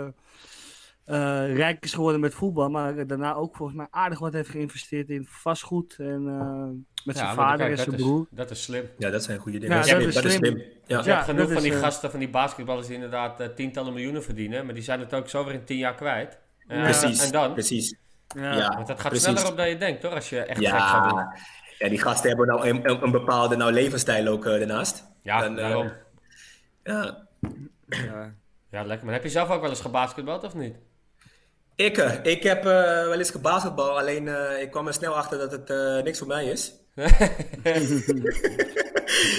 [1.53, 2.69] rijk is geworden met voetbal.
[2.69, 5.95] Maar daarna ook volgens mij aardig wat heeft geïnvesteerd in vastgoed.
[5.99, 8.21] En eh, met zijn Ja, vader kijk, en zijn broer.
[8.31, 8.89] Is, dat is slim.
[8.97, 9.75] Ja, dat zijn goede dingen.
[9.77, 10.51] Ja, Ja, dat is dat is slim.
[10.55, 10.65] slim.
[10.85, 10.97] Ja.
[10.99, 13.47] Je Ja, hebt genoeg van is, die eh, gasten, van die basketballers die inderdaad eh,
[13.47, 14.65] tientallen miljoenen verdienen.
[14.65, 16.39] Maar die zijn het ook zo weer in tien jaar kwijt.
[16.67, 17.53] Ja, Precies, En dan?
[17.53, 17.95] precies.
[18.35, 18.53] Ja.
[18.55, 19.27] Ja, Want dat gaat precies.
[19.29, 21.25] sneller op dan je denkt, hoor, als je echt gek gaat doen.
[21.77, 25.07] Ja, die gasten hebben nou een, een, een bepaalde nou, levensstijl ook eh, daarnaast.
[25.21, 25.91] Ja, En, eh, daarom.
[26.83, 27.27] Ja.
[28.71, 29.05] Ja, lekker.
[29.05, 30.75] Maar heb je zelf ook wel eens gebasketbald of niet?
[31.85, 35.51] Ik, ik heb eh, wel eens gebasketbal, alleen eh, ik kwam er snel achter dat
[35.51, 36.73] het eh, niks voor mij is.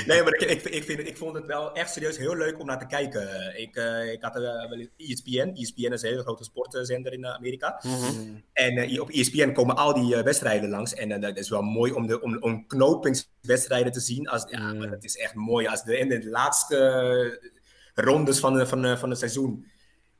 [0.06, 2.66] nee, maar ik, ik, ik, vind, ik vond het wel echt serieus heel leuk om
[2.66, 3.22] naar te kijken.
[3.60, 3.76] Ik,
[4.12, 5.50] ik had wel eens ESPN.
[5.54, 7.82] ESPN is een hele grote sportzender in Amerika.
[8.52, 10.94] En eh, op ESPN komen al die wedstrijden langs.
[10.94, 14.28] En dat is wel mooi om, de, om, om knopingswedstrijden te zien.
[14.28, 15.66] Als, ja, maar het is echt mooi.
[15.66, 17.40] Als de, in de laatste
[17.94, 19.70] rondes van, van, van het seizoen.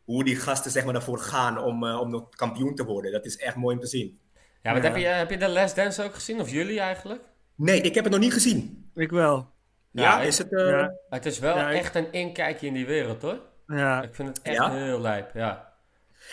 [0.04, 3.12] Hoe die gasten zeg maar, ervoor gaan om, eh, om nog kampioen te worden.
[3.12, 4.20] Dat is echt mooi om te zien.
[4.62, 4.88] Ja, maar Ja.
[4.88, 6.40] Heb, je, heb je de Last Dance ook gezien?
[6.40, 7.22] Of jullie eigenlijk?
[7.54, 8.90] Nee, ik heb het nog niet gezien.
[8.94, 9.50] Ik wel.
[9.90, 10.52] Ja, Ja, is het...
[10.54, 10.92] eh, Ja.
[11.08, 13.38] Het is wel Ja, ik- echt een inkijkje in die wereld, hoor.
[13.66, 14.02] Ja.
[14.02, 14.70] Ik vind het echt Ja?
[14.70, 15.72] heel lijp, ja.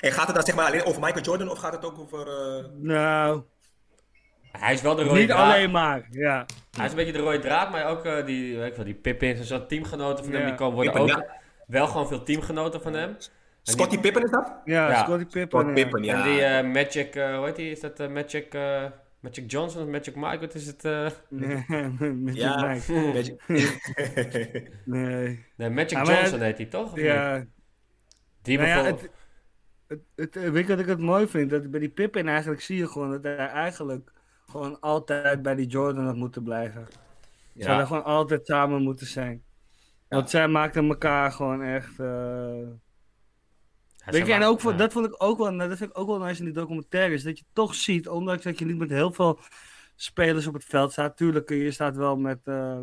[0.01, 2.27] En gaat het dan zeg maar alleen over Michael Jordan of gaat het ook over...
[2.27, 3.41] eh, Nou,
[4.51, 5.53] Hij is wel de rode niet draad.
[5.53, 6.07] alleen maar.
[6.11, 6.45] Ja.
[6.75, 8.93] Hij is een beetje de rode draad, maar ook eh, die, weet ik wel, die
[8.93, 11.29] Pippin en zo teamgenoten van hem, die komen worden Pippen, ook
[11.67, 13.17] wel gewoon veel teamgenoten van hem.
[13.63, 14.53] Scottie Pippen is dat?
[14.65, 15.03] Ja, Ja.
[15.03, 15.59] Scottie Pippen.
[15.59, 15.83] Scott ja.
[15.83, 16.25] Pippen, ja.
[16.25, 17.71] En die eh, Magic, eh, hoe heet die?
[17.71, 18.85] Is dat eh, Magic, eh,
[19.19, 20.39] Magic Johnson of Magic Mike?
[20.39, 20.85] Wat is het?
[20.85, 21.09] eh?
[21.29, 21.65] Nee,
[22.13, 22.71] met Ja.
[22.73, 22.81] ja.
[23.47, 25.45] Je- Nee.
[25.55, 26.85] Nee, Magic Ja, maar- Johnson heet hij toch?
[26.91, 27.05] Of niet?
[27.05, 27.45] Ja,
[28.41, 29.11] Die Nou ja, bijvoorbeeld.
[29.87, 31.49] het, het, het, weet je wat ik het mooi vind?
[31.49, 34.11] Dat bij die Pippen eigenlijk zie je gewoon dat hij eigenlijk
[34.49, 36.87] gewoon altijd bij die Jordan had moeten blijven.
[37.57, 39.43] Ze hadden gewoon altijd samen moeten zijn.
[40.07, 41.99] Want zij maakten elkaar gewoon echt.
[44.05, 44.77] Weet je, en ook voor, ja.
[44.77, 47.23] dat vond ik ook wel, nou, dat vind ik ook wel nice in die documentaires.
[47.23, 49.39] Dat je toch ziet, ondanks dat je niet met heel veel
[49.95, 51.17] spelers op het veld staat.
[51.17, 52.79] Tuurlijk, je staat wel met, eh,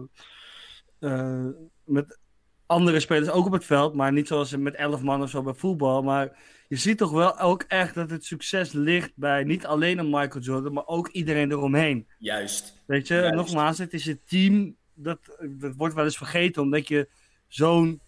[0.98, 1.46] eh,
[1.85, 2.18] met
[2.66, 3.94] andere spelers ook op het veld.
[3.94, 6.02] Maar niet zoals met elf man of zo bij voetbal.
[6.02, 10.11] Maar je ziet toch wel ook echt dat het succes ligt bij niet alleen een
[10.11, 12.09] Michael Jordan, maar ook iedereen eromheen.
[12.18, 12.83] Juist.
[12.87, 13.35] Weet je, Juist.
[13.35, 14.76] nogmaals, het is het team.
[14.94, 17.09] Dat, dat wordt wel eens vergeten, omdat je
[17.48, 18.00] zo'n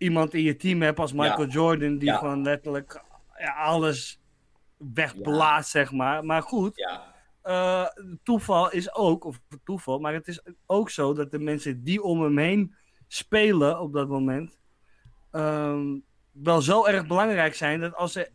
[0.00, 3.02] iemand in je team hebt als Michael Jordan, die gewoon letterlijk
[3.56, 4.20] alles
[4.76, 6.24] wegblaast, zeg maar.
[6.24, 6.86] Maar goed,
[7.42, 7.86] eh,
[8.22, 12.22] toeval is ook, of toeval, maar het is ook zo dat de mensen die om
[12.22, 12.74] hem heen
[13.08, 14.60] spelen op dat moment,
[15.30, 15.98] ehm,
[16.32, 18.28] wel zo erg belangrijk zijn dat als er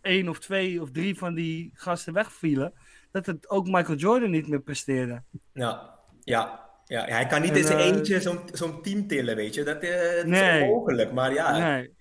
[0.00, 2.72] één of twee of drie van die gasten wegvielen,
[3.10, 5.22] dat het ook Michael Jordan niet meer presteerde.
[5.52, 5.98] Ja.
[6.20, 6.67] Ja.
[6.88, 9.62] Ja, hij kan niet En, in zijn eh, eentje zo'n zo'n team tillen, weet je.
[9.64, 10.56] Dat, eh, dat Nee.
[10.58, 11.12] is onmogelijk.
[11.12, 11.94] Maar ja, Nee.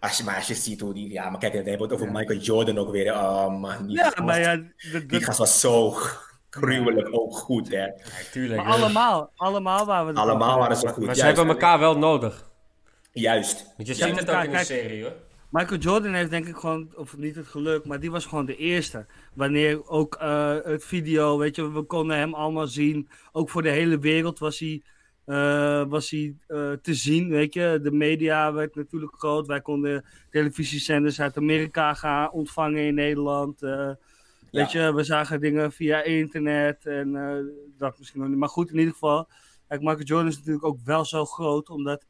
[0.00, 1.12] als je, maar als je ziet hoe die...
[1.12, 3.12] Ja, maar kijk, dan hebben we het over Michael Jordan ook weer.
[3.14, 4.56] Oh man, die, Ja, gast, maar ja,
[4.92, 5.94] dat- die gast was zo
[6.50, 7.84] gruwelijk ook goed, hè.
[7.84, 7.94] Ja,
[8.32, 8.62] tuurlijk.
[8.64, 11.06] maar allemaal, allemaal waren we Allemaal waren ze goed.
[11.06, 12.46] maar ze hebben elkaar wel nodig.
[13.12, 13.64] Juist.
[13.76, 15.12] Want je ziet het ook kijk, in de serie, hoor.
[15.50, 18.56] Michael Jordan heeft denk ik gewoon, of niet het geluk, maar die was gewoon de
[18.56, 19.06] eerste.
[19.34, 23.08] Wanneer ook eh, het video, weet je, we konden hem allemaal zien.
[23.32, 24.82] Ook voor de hele wereld was hij,
[25.24, 27.80] eh, was hij eh, te zien, weet je.
[27.82, 29.46] De media werd natuurlijk groot.
[29.46, 33.60] Wij konden televisiezenders uit Amerika gaan ontvangen in Nederland.
[34.50, 37.12] Weet je, we zagen dingen via internet en
[37.78, 38.38] dat misschien nog niet.
[38.38, 39.28] Maar goed, in ieder geval.
[39.68, 42.04] Kijk, Michael Jordan is natuurlijk ook wel zo groot, omdat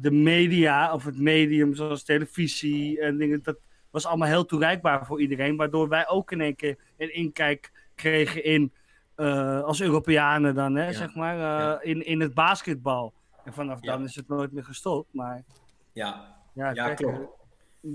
[0.00, 3.56] de media of het medium zoals televisie en dingen, dat
[3.90, 5.56] was allemaal heel toereikbaar voor iedereen.
[5.56, 8.72] Waardoor wij ook in één keer een inkijk kregen in,
[9.14, 10.92] eh, als Europeanen dan, hè, Ja.
[10.92, 11.80] zeg maar, eh, Ja.
[11.82, 13.12] in, in het basketbal.
[13.44, 13.92] En vanaf Ja.
[13.96, 15.08] dan is het nooit meer gestopt.
[15.14, 15.44] Maar
[15.92, 17.28] Ja, ja, kijk, klopt.
[17.82, 17.90] eh,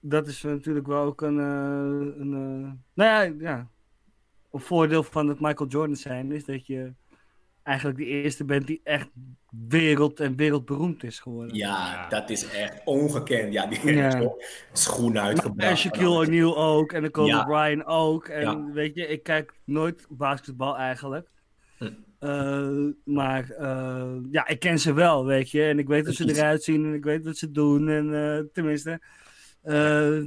[0.00, 3.68] dat is natuurlijk wel ook een, eh, een eh, nou ja, ja,
[4.52, 6.92] een voordeel van het Michael Jordan zijn is dat je
[7.70, 9.08] eigenlijk de eerste bent die echt
[9.68, 11.56] wereld en wereldberoemd is geworden.
[11.56, 13.52] Ja, dat is echt ongekend.
[13.52, 14.10] Ja, die Ja.
[14.10, 14.36] zo
[14.72, 15.78] schoenen En uitgebracht.
[15.78, 17.44] Shaquille O'Neal ook en de Kobe Ja.
[17.44, 18.28] Bryant ook.
[18.28, 18.64] En Ja.
[18.72, 21.28] weet je, ik kijk nooit basketbal eigenlijk.
[21.78, 21.90] Hm.
[22.18, 22.68] Eh,
[23.04, 25.62] maar eh, ja, ik ken ze wel, weet je.
[25.62, 27.88] En ik weet hoe ze eruit zien en ik weet wat ze doen.
[27.88, 29.00] En eh, tenminste,
[29.62, 30.18] eh,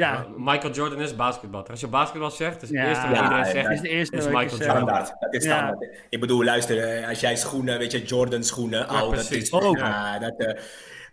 [0.00, 1.66] ja, Maar Michael Jordan is basketbal.
[1.66, 2.88] Als je basketbal zegt, is het Ja.
[2.88, 3.70] eerste wat Ja, iedereen ja, zegt.
[3.70, 4.46] is de eerste is Michael.
[4.48, 4.66] Jordan.
[4.66, 5.56] Standaard, dat is Ja.
[5.56, 5.96] standaard.
[6.08, 9.36] Ik bedoel, luister, eh, als jij schoenen, weet je, Jordan schoenen, oh, dat precies.
[9.36, 9.52] is...
[9.52, 9.76] Ook.
[9.76, 10.62] Ja, dat, eh,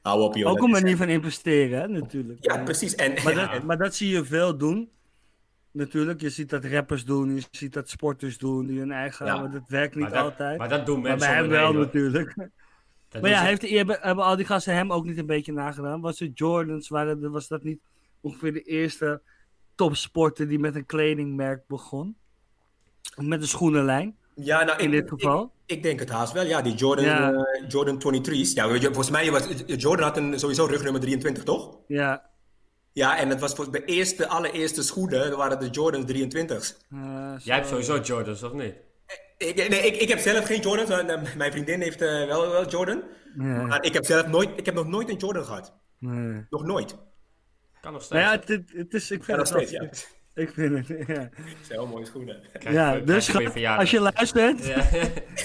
[0.01, 0.51] hou op, joh.
[0.51, 2.37] Ook een manier van investeren, hè, natuurlijk.
[2.41, 2.95] Ja, precies.
[2.95, 4.89] En, Maar ja, dat, maar dat zie je veel doen.
[5.71, 9.37] Natuurlijk, je ziet dat rappers doen, je ziet dat sporters doen, die hun eigen, Ja.
[9.41, 10.57] maar dat werkt niet Maar dat, altijd.
[10.57, 11.75] maar dat doen Maar mensen bij hem wel hoor.
[11.85, 12.35] natuurlijk.
[13.09, 16.01] Dat Maar ja, heeft, hebben, hebben al die gasten hem ook niet een beetje nagedaan?
[16.01, 17.79] Was het Jordans, waren, was dat niet
[18.21, 19.21] ongeveer de eerste
[19.75, 22.17] topsporter die met een kledingmerk begon?
[23.15, 25.51] Met een schoenenlijn, ja, nou, in ik, dit geval?
[25.65, 26.61] Ik, ik denk het haast wel, ja.
[26.61, 27.31] Die Jordan, Ja.
[27.33, 28.53] eh, Jordan 23's.
[28.53, 31.77] Ja, volgens mij was Jordan had een, sowieso rugnummer 23, toch?
[31.87, 32.29] Ja,
[32.93, 36.77] Ja, en het was voor de eerste, allereerste schoenen, dat waren de Jordans 23's.
[36.91, 38.73] Eh, Jij hebt sowieso Jordans, of niet?
[39.37, 42.49] Ik, nee, ik, ik heb zelf geen Jordans, eh, eh, mijn vriendin heeft eh, wel,
[42.49, 43.03] wel Jordan.
[43.35, 45.73] Nee, Maar ik heb zelf nooit, ik heb nog nooit een Jordan gehad.
[45.97, 46.45] nee.
[46.49, 46.95] Nog nooit.
[47.81, 48.21] Kan nog steeds.
[48.23, 49.89] Nou ja, het, het- het is, ik Ja, vind nog het steeds, ja.
[50.43, 51.05] Ik vind het, ja.
[51.05, 51.29] zijn
[51.79, 52.39] heel mooie schoenen.
[52.59, 53.35] Krijg Ja, je- dus
[53.65, 54.87] als je luistert, Ja.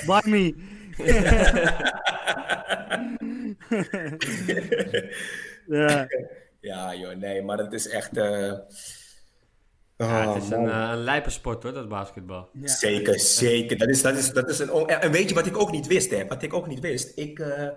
[0.21, 0.55] buy me.
[5.67, 6.07] ja,
[6.61, 8.17] Ja, joh, nee, maar het is echt...
[8.17, 8.53] eh,
[9.97, 10.59] Ja, oh, het is man.
[10.65, 12.49] een, eh, een lijpe sport hoor, dat basketbal.
[12.63, 13.79] Zeker, zeker.
[13.79, 15.87] Dat is, dat is, dat is een on- En weet je wat ik ook niet
[15.87, 16.27] wist, hè?
[16.27, 17.19] Wat ik ook niet wist?
[17.19, 17.69] Ik, eh,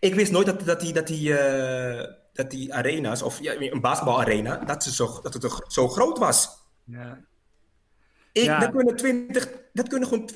[0.00, 2.04] ik wist nooit dat, dat die, dat die, eh,
[2.42, 6.48] dat die arena's, of ja, een basketbalarena, dat, ze zo, dat het zo- groot was.
[6.84, 7.28] ja.
[8.32, 8.58] Ik, Ja.
[8.58, 10.30] dat, kunnen 20, dat kunnen gewoon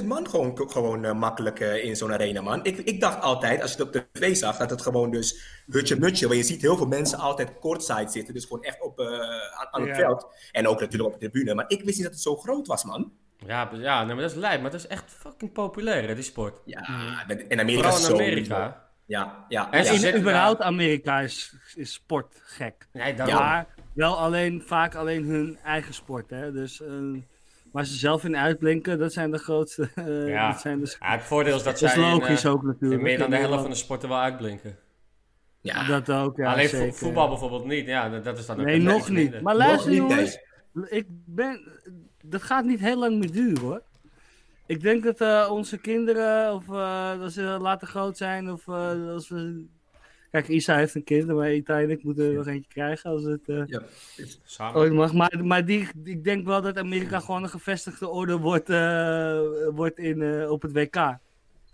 [0.00, 2.64] 20.000 man gewoon, gewoon eh, makkelijk eh, in zo'n arena, man.
[2.64, 6.26] Ik, ik dacht altijd, als je het op tv zag, dat het gewoon dus hutje-mutje,
[6.26, 9.06] want je ziet heel veel mensen altijd courtside zitten, dus gewoon echt op, eh,
[9.58, 9.94] aan, aan het Ja.
[9.96, 10.26] veld.
[10.52, 12.84] En ook natuurlijk op de tribune, maar ik wist niet dat het zo groot was,
[12.84, 13.12] man.
[13.46, 16.24] Ja, ja nee, maar dat is lijp, maar dat is echt fucking populair hè, die
[16.24, 16.60] sport.
[16.64, 16.80] Ja,
[17.28, 18.22] in Amerika Vooral is in het zo.
[18.22, 18.87] Amerika.
[19.08, 19.70] Ja, ja.
[19.70, 20.16] En ja.
[20.16, 22.88] überhaupt Amerika is, is sport gek.
[22.92, 23.34] Nee, daarom.
[23.34, 26.30] Maar wel alleen, vaak alleen hun eigen sport.
[26.30, 26.52] Hè?
[26.52, 26.88] Dus eh,
[27.72, 29.90] waar ze zelf in uitblinken, dat zijn de grootste.
[29.94, 30.50] eh, Ja.
[30.50, 32.62] dat, zijn de, Ja, het voordeel is dat dat is zij in, logisch eh, ook
[32.62, 33.00] natuurlijk.
[33.00, 34.76] in meer dan de helft van de sporten wel uitblinken.
[35.60, 35.86] Ja.
[35.86, 36.52] Dat ook, ja.
[36.52, 36.94] Alleen zeker.
[36.94, 37.86] voetbal bijvoorbeeld niet.
[37.86, 39.18] Ja, dat, dat is dan ook Nee, een nog niet.
[39.18, 39.42] minder.
[39.42, 40.38] Maar luister jongens,
[40.88, 41.60] ik ben,
[42.22, 43.82] dat gaat niet heel lang meer duren hoor.
[44.68, 49.08] Ik denk dat eh, onze kinderen, of eh, als ze later groot zijn, of eh,
[49.08, 49.64] als we...
[50.30, 53.22] Kijk, Isa heeft een kind, maar Ita en ik moeten er nog eentje krijgen als
[53.24, 53.82] het eh, Ja.
[54.44, 54.80] Samen.
[54.80, 55.12] ooit mag.
[55.12, 59.40] Maar, maar die, ik denk wel dat Amerika gewoon een gevestigde orde wordt, eh,
[59.74, 61.18] wordt in, eh, op het WK.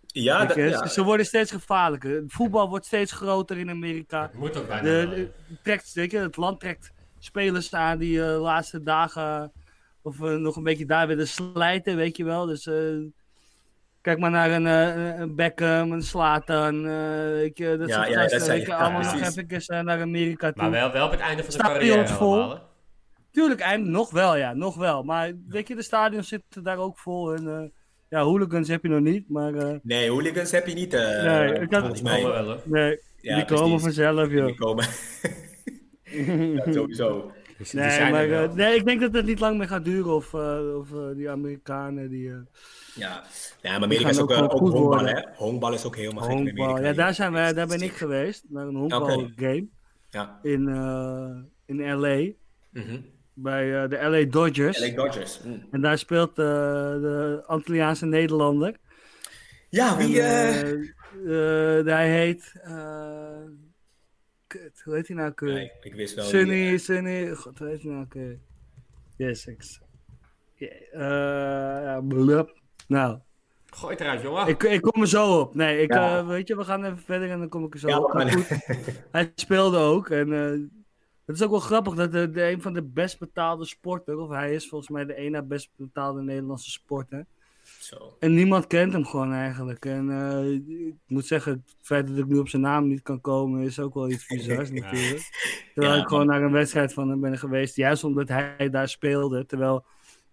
[0.07, 0.87] Ja, dat, ja.
[0.87, 2.11] Ze, ze worden steeds gevaarlijker.
[2.15, 4.23] Het voetbal wordt steeds groter in Amerika.
[4.23, 5.31] Het moet ook bijna De, wel, de-
[5.63, 9.53] trekt, je, het land trekt spelers aan die eh, de laatste dagen
[10.05, 12.47] of eh, nog een beetje daar willen slijten, weet je wel.
[12.47, 12.75] Dus eh,
[14.01, 16.93] kijk maar naar een, eh, een Beckham, een Slatan, eh
[17.31, 19.15] weet je, dat Ja, soort ja, gasten, dat zijn- weet je, ja, allemaal nog
[19.51, 20.63] even naar Amerika toe.
[20.63, 22.33] Maar wel, wel op het einde van de carrière vol.
[22.35, 22.61] allemaal, hè?
[23.31, 25.03] Tuurlijk, eind, nog wel, ja, nog wel.
[25.03, 27.35] Maar weet je, de stadions zitten daar ook vol.
[27.35, 27.65] En, eh,
[28.09, 31.53] ja, hooligans heb je nog niet, maar eh, Nee, hooligans heb je niet, eh, Nee,
[31.55, 32.23] ik had- volgens Die mij.
[32.23, 34.47] komen wel, nee, Ja, die komen vanzelf, joh.
[34.47, 34.85] Die komen.
[36.57, 37.33] ja, sowieso.
[37.59, 40.35] Dus Nee, maar eh, nee, ik denk dat het niet lang meer gaat duren of,
[40.35, 42.33] eh, of eh, die Amerikanen die...
[42.95, 43.23] Ja,
[43.63, 45.23] ja maar Amerika is ook, ook ook goed honkbal, hè?
[45.35, 46.39] Honkbal is ook helemaal gek in.
[46.39, 46.81] Amerika.
[46.81, 49.67] Ja, daar, zijn wij, daar ben ik geweest, naar een honkbalgame
[50.11, 50.39] Ja.
[50.43, 50.69] in,
[51.67, 52.31] in LA,
[52.75, 53.01] Mhm.
[53.35, 54.79] bij eh, de LA Dodgers.
[54.81, 55.41] LA Dodgers.
[55.71, 58.77] En daar speelt de Antilliaanse Nederlander.
[59.69, 60.21] Ja, wie...
[60.21, 60.95] En,
[61.85, 62.53] hij heet...
[64.61, 65.33] kut, hoe heet hij nou?
[65.33, 65.53] Kut?
[65.53, 68.07] nee, ik wist wel Sunny, eh, Sunny, god, hoe heet hij nou?
[68.07, 68.39] Kut?
[69.17, 69.63] Yes, ik...
[70.93, 72.59] Eh, blub.
[72.89, 73.19] Nou,
[73.67, 74.47] Gooi het eruit, jongen.
[74.49, 75.55] ik, ik kom er zo op.
[75.55, 76.19] Nee, ik, Ja.
[76.19, 78.13] eh, weet je, we gaan even verder en dan kom ik er zo Ja, op.
[78.13, 78.49] Maar goed,
[79.13, 80.11] hij speelde ook.
[80.11, 80.51] En eh,
[81.25, 84.31] het is ook wel grappig dat de, de, een van de best betaalde sporten, of
[84.31, 87.27] hij is volgens mij de ene na best betaalde Nederlandse sporter.
[87.85, 88.17] Zo.
[88.19, 89.85] En niemand kent hem gewoon eigenlijk.
[89.85, 90.51] En eh,
[90.87, 93.79] ik moet zeggen, het feit dat ik nu op zijn naam niet kan komen is
[93.81, 95.31] ook wel iets bizars natuurlijk.
[95.75, 98.89] Terwijl Ja, ik gewoon naar een wedstrijd van hem ben geweest, juist omdat hij daar
[98.89, 99.47] speelde.
[99.47, 99.85] Terwijl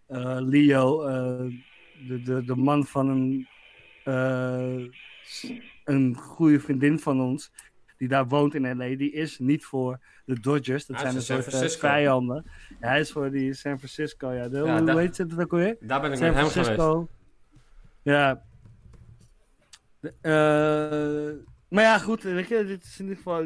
[0.07, 1.53] eh, Leo, eh,
[2.07, 3.47] de, de, de man van een,
[5.83, 7.51] een goede vriendin van ons,
[7.97, 10.85] die daar woont in LA, die is niet voor de Dodgers.
[10.85, 11.79] Dat Hij zijn een soort Francisco.
[11.87, 12.45] vijanden.
[12.79, 14.47] Ja, hij is voor die San Francisco, ja.
[14.49, 15.77] De, Ja, hoe daar- heet het ook alweer?
[15.79, 16.69] Daar ben ik San met hem geweest.
[18.03, 18.43] Ja.
[20.21, 20.31] Eh,
[21.69, 23.45] maar ja, goed, weet je, dit is in ieder geval.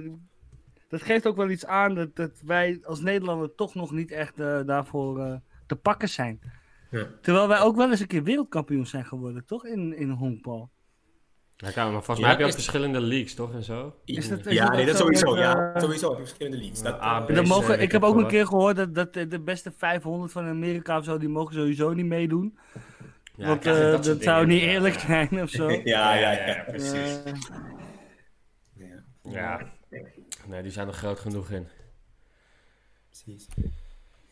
[0.89, 4.39] Dat geeft ook wel iets aan dat, dat wij als Nederlander toch nog niet echt
[4.39, 5.35] eh, daarvoor eh,
[5.67, 6.39] te pakken zijn.
[6.91, 7.07] Ja.
[7.21, 9.65] Terwijl wij ook wel eens een keer wereldkampioen zijn geworden, toch?
[9.65, 10.69] In, in honkbal.
[11.57, 13.53] Ja, kijk, maar volgens Ja, mij heb je ook verschillende leagues, toch?
[13.53, 13.95] En zo?
[14.05, 15.31] Is dat- is ja, dat nee, dat zo sowieso.
[15.31, 16.81] met, ja, sowieso heb je verschillende leagues.
[16.81, 19.13] Dat, A, B, En dan Deze mogen, ik heb ook een keer gehoord dat, dat
[19.13, 22.57] de de beste 500 van Amerika of zo, die mogen sowieso niet meedoen.
[23.37, 25.69] Ja, want eh, dat zou niet eerlijk zijn of zo.
[25.83, 26.63] ja, ja, ja.
[26.63, 27.19] precies.
[28.73, 29.73] Ja, Ja.
[30.45, 31.67] Nee, die zijn er groot genoeg in.
[33.09, 33.47] precies.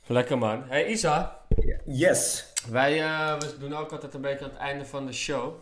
[0.05, 0.63] Lekker man.
[0.67, 1.39] Hey Isa,
[1.85, 2.53] Yes.
[2.69, 5.53] wij eh, we doen ook altijd een beetje aan het einde van de show.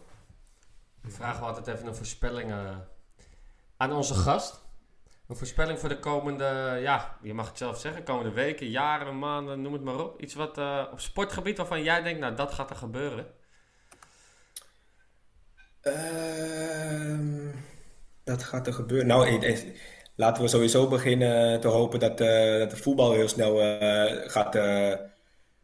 [1.02, 2.78] We vragen we altijd even een voorspelling eh,
[3.78, 4.61] aan onze gast.
[5.32, 9.62] Een voorspelling voor de komende, ja, je mag het zelf zeggen, komende weken, jaren, maanden,
[9.62, 10.22] noem het maar op.
[10.22, 13.26] Iets wat eh, op sportgebied waarvan jij denkt, nou dat gaat er gebeuren.
[15.82, 17.52] Ehm,
[18.24, 19.08] dat gaat er gebeuren.
[19.08, 19.56] Nou,
[20.16, 24.56] laten we sowieso beginnen te hopen dat, eh, dat de voetbal heel snel eh, gaat,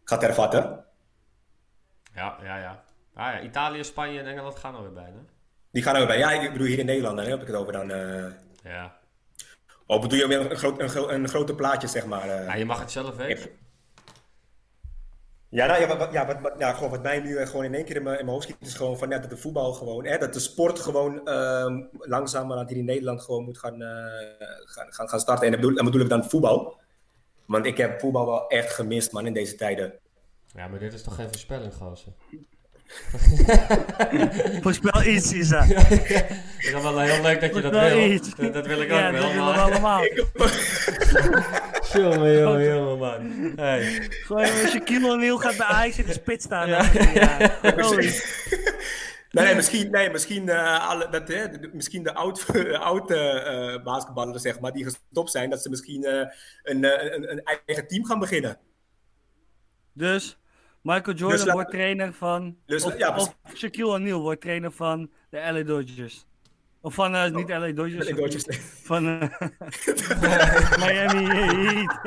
[0.03, 0.85] gaat hervatten.
[2.13, 2.83] Ja, ja, ja.
[3.13, 3.41] Ah, ja.
[3.41, 5.19] Italië, Spanje en Engeland gaan er weer bij, hè?
[5.71, 6.17] Die gaan er weer bij.
[6.17, 7.87] Ja, ik bedoel hier in Nederland, hè, heb ik het over dan.
[8.63, 9.05] Ja.
[9.87, 12.29] Oh, bedoel je weer een, groot, een, gro- een groter plaatje, zeg maar.
[12.29, 12.45] eh.
[12.45, 12.55] ja.
[12.55, 13.49] Je mag het zelf weten.
[15.49, 17.85] Ja, nou, ja, wat, ja, wat, ja, gewoon wat mij nu eh, gewoon in één
[17.85, 20.05] keer in mijn, in mijn hoofd schiet, is gewoon van ja, dat de voetbal gewoon,
[20.05, 23.87] hè, dat de sport gewoon ehm langzamerhand hier in Nederland gewoon moet gaan, eh,
[24.65, 25.45] gaan, gaan, gaan starten.
[25.45, 26.79] En dan bedoel, dan bedoel ik dan voetbal.
[27.45, 29.93] Want ik heb voetbal wel echt gemist, man, in deze tijden.
[30.55, 32.13] Ja, maar dit is toch geen voorspelling, gozer?
[34.63, 35.63] Voorspel iets, Isa.
[35.63, 38.11] Het is wel heel leuk dat je dat wil.
[38.11, 38.35] iets.
[38.35, 40.03] Dat, dat wil ik ook Ja, wel, dat willen we allemaal.
[41.93, 43.53] Jongen, jongen, jongen, man.
[43.55, 44.07] Hey.
[44.09, 46.67] Gewoon als je Kilo Niel gaat bij Ajax in de spits staan.
[46.69, 46.89] Ja.
[47.13, 47.57] ja.
[49.31, 52.45] Nee, nee, misschien, nee, misschien, eh, alle, dat, hè, de- misschien de oud,
[52.79, 56.27] oud eh, eh, basketballers, zeg maar, die gestopt zijn, dat ze misschien eh,
[56.63, 58.57] een, een, een eigen team gaan beginnen.
[59.93, 60.37] Dus
[60.93, 62.55] Michael Jordan Dus laat- wordt trainer van.
[62.65, 66.25] Dus, of, ja, of Shaquille O'Neal wordt trainer van de LA Dodgers.
[66.81, 68.07] Of van, eh, niet LA Dodgers.
[68.07, 68.45] In Dodgers.
[68.83, 69.29] Van eh,
[70.85, 71.99] Miami Heat.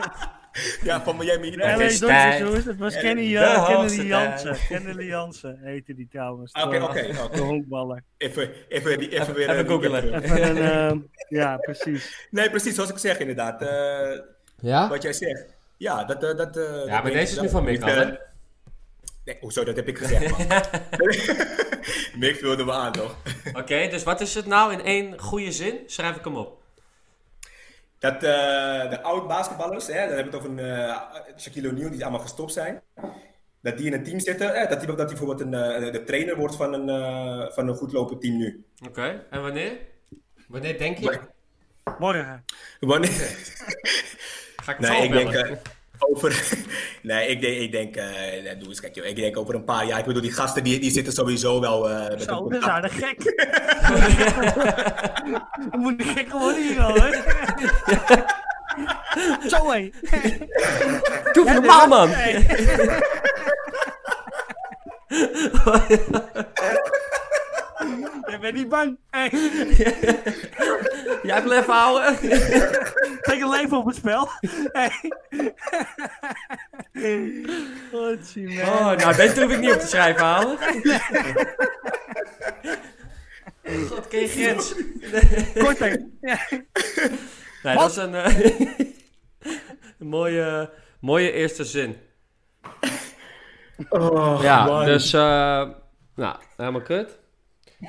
[0.82, 1.50] Ja, van Miami.
[1.50, 2.38] De Het LA is Dodgers, tijd.
[2.38, 2.64] jongens.
[2.64, 4.08] Dat was Ja, Kenny, de uh, hoogste Kennedy.
[4.08, 4.56] Jansen.
[4.68, 6.52] Kennedy Jansen heette die trouwens.
[6.52, 7.08] Ah, Oké, oké.
[7.22, 7.36] oké.
[7.36, 8.02] De honkballer.
[8.16, 9.50] Even, even, die- even, weer...
[9.50, 10.02] even eh, googelen.
[10.02, 10.96] weer- Even een, eh,
[11.28, 12.28] ja, precies.
[12.30, 13.62] Nee, precies, zoals ik zeg inderdaad.
[13.62, 14.18] Eh,
[14.60, 14.88] Ja?
[14.88, 15.46] wat jij zegt.
[15.76, 16.22] Ja, dat...
[16.24, 18.10] eh, dat eh, dat maar deze is nu van Mick eh, hè?
[19.30, 20.36] Nee, hoezo, dat heb ik gezegd.
[22.20, 23.16] Mick vulde me aan, toch?
[23.52, 25.78] Oké, dus wat is het nou in één goede zin?
[25.86, 26.62] Schrijf ik hem op.
[27.98, 28.20] Dat eh,
[28.90, 30.96] de oud basketballers, hè, dan hebben we het over een eh,
[31.38, 32.82] Shaquille O'Neal, die allemaal gestopt zijn.
[33.62, 36.04] Dat die in een team zitten, eh, dat die, dat die bijvoorbeeld een, eh, de
[36.04, 38.64] trainer wordt van een, eh, van een goed lopend team nu.
[38.86, 39.72] Oké, en wanneer?
[40.48, 41.20] Wanneer denk je?
[41.98, 42.44] Morgen.
[42.80, 43.10] Wanneer?
[44.64, 45.58] Ga ik Nee, zo ik denk
[46.00, 46.42] over.
[47.02, 48.06] nee, ik denk, ik denk, eh,
[48.42, 49.06] nee, doe eens kijk, joh.
[49.06, 49.98] Ik denk over een paar jaar.
[49.98, 52.98] Ik bedoel, die gasten die, die zitten sowieso wel eh, met Zo, dat is aardig
[52.98, 53.22] gek.
[55.70, 57.10] We moeten gek worden hier al, hè?
[59.48, 59.90] Zo, hé.
[61.32, 62.10] Doe even normaal, man!
[68.30, 68.98] Je bent niet bang.
[69.10, 69.30] Hey.
[71.22, 72.18] Jij blijft houden.
[73.20, 74.28] Kijk een leven op het spel.
[74.72, 74.90] Hey.
[77.92, 78.16] Oh,
[78.64, 78.96] man.
[78.96, 80.58] nou, deze hoef ik niet op te schrijven halen.
[83.88, 84.74] God, je grens?
[85.58, 86.06] Korter.
[86.20, 86.38] Ja.
[87.62, 88.38] Nee, dat is een, eh,
[89.98, 91.96] een mooie, mooie eerste zin.
[93.88, 94.84] Oh, Ja, man.
[94.84, 95.68] dus, eh,
[96.14, 97.18] nou, helemaal kut.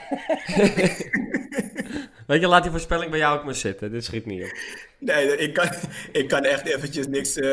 [2.27, 3.91] Weet je, laat die voorspelling bij jou ook maar zitten.
[3.91, 4.51] Dit schiet niet op.
[4.99, 5.69] Nee, ik kan,
[6.12, 7.36] ik kan echt eventjes niks.
[7.36, 7.49] eh,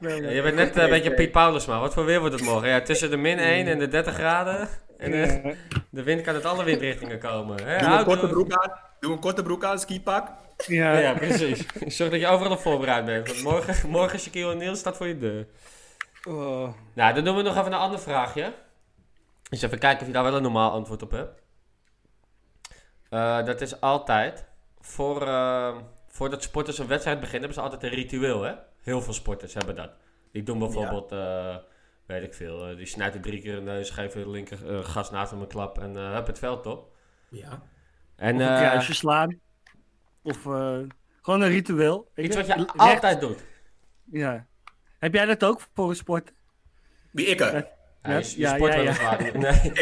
[0.00, 1.80] Ja, je bent net eh, een beetje Piet Paulusma.
[1.80, 2.68] Wat voor weer wordt het morgen?
[2.68, 4.68] Ja, tussen de min 1 en de 30 graden.
[4.98, 5.52] En eh,
[5.90, 7.64] de wind kan uit alle windrichtingen komen.
[7.64, 7.78] Hè?
[7.78, 10.28] doe, een korte broek aan, doe een korte broek aan, skipak.
[10.66, 10.98] Ja.
[10.98, 11.66] Ja, precies.
[11.96, 13.26] Zorg dat je overal op voorbereid bent.
[13.28, 15.46] Want morgen, morgen Shaquille O'Neal staat voor je deur.
[16.28, 16.68] Oh.
[16.94, 18.52] Nou, dan doen we nog even een ander vraagje.
[19.50, 21.41] Dus even kijken of je daar wel een normaal antwoord op hebt.
[23.12, 24.44] Eh, dat is altijd,
[24.80, 28.54] voor, eh, voordat sporters een wedstrijd beginnen, hebben ze altijd een ritueel, hè?
[28.82, 29.90] Heel veel sporters hebben dat.
[30.32, 31.56] Die doen bijvoorbeeld, eh,
[32.06, 35.10] weet ik veel, die snijden drie keer in de neus, geven de linker eh, gas
[35.10, 36.96] naast hem een klap en eh heb het veld op.
[37.28, 37.62] Ja.
[38.16, 39.40] En Of een kruisje slaan.
[40.22, 40.78] Of eh,
[41.22, 42.10] gewoon een ritueel.
[42.14, 42.42] Weet iets je?
[42.42, 43.44] wat je Recht- altijd doet.
[44.10, 44.46] Ja.
[44.98, 46.32] Heb jij dat ook voor een sport?
[47.10, 47.68] Wie ik er?
[48.02, 48.10] Ja.
[48.10, 49.18] Ja, je, je Ja, sport ja, wel ja.
[49.52, 49.72] Nee,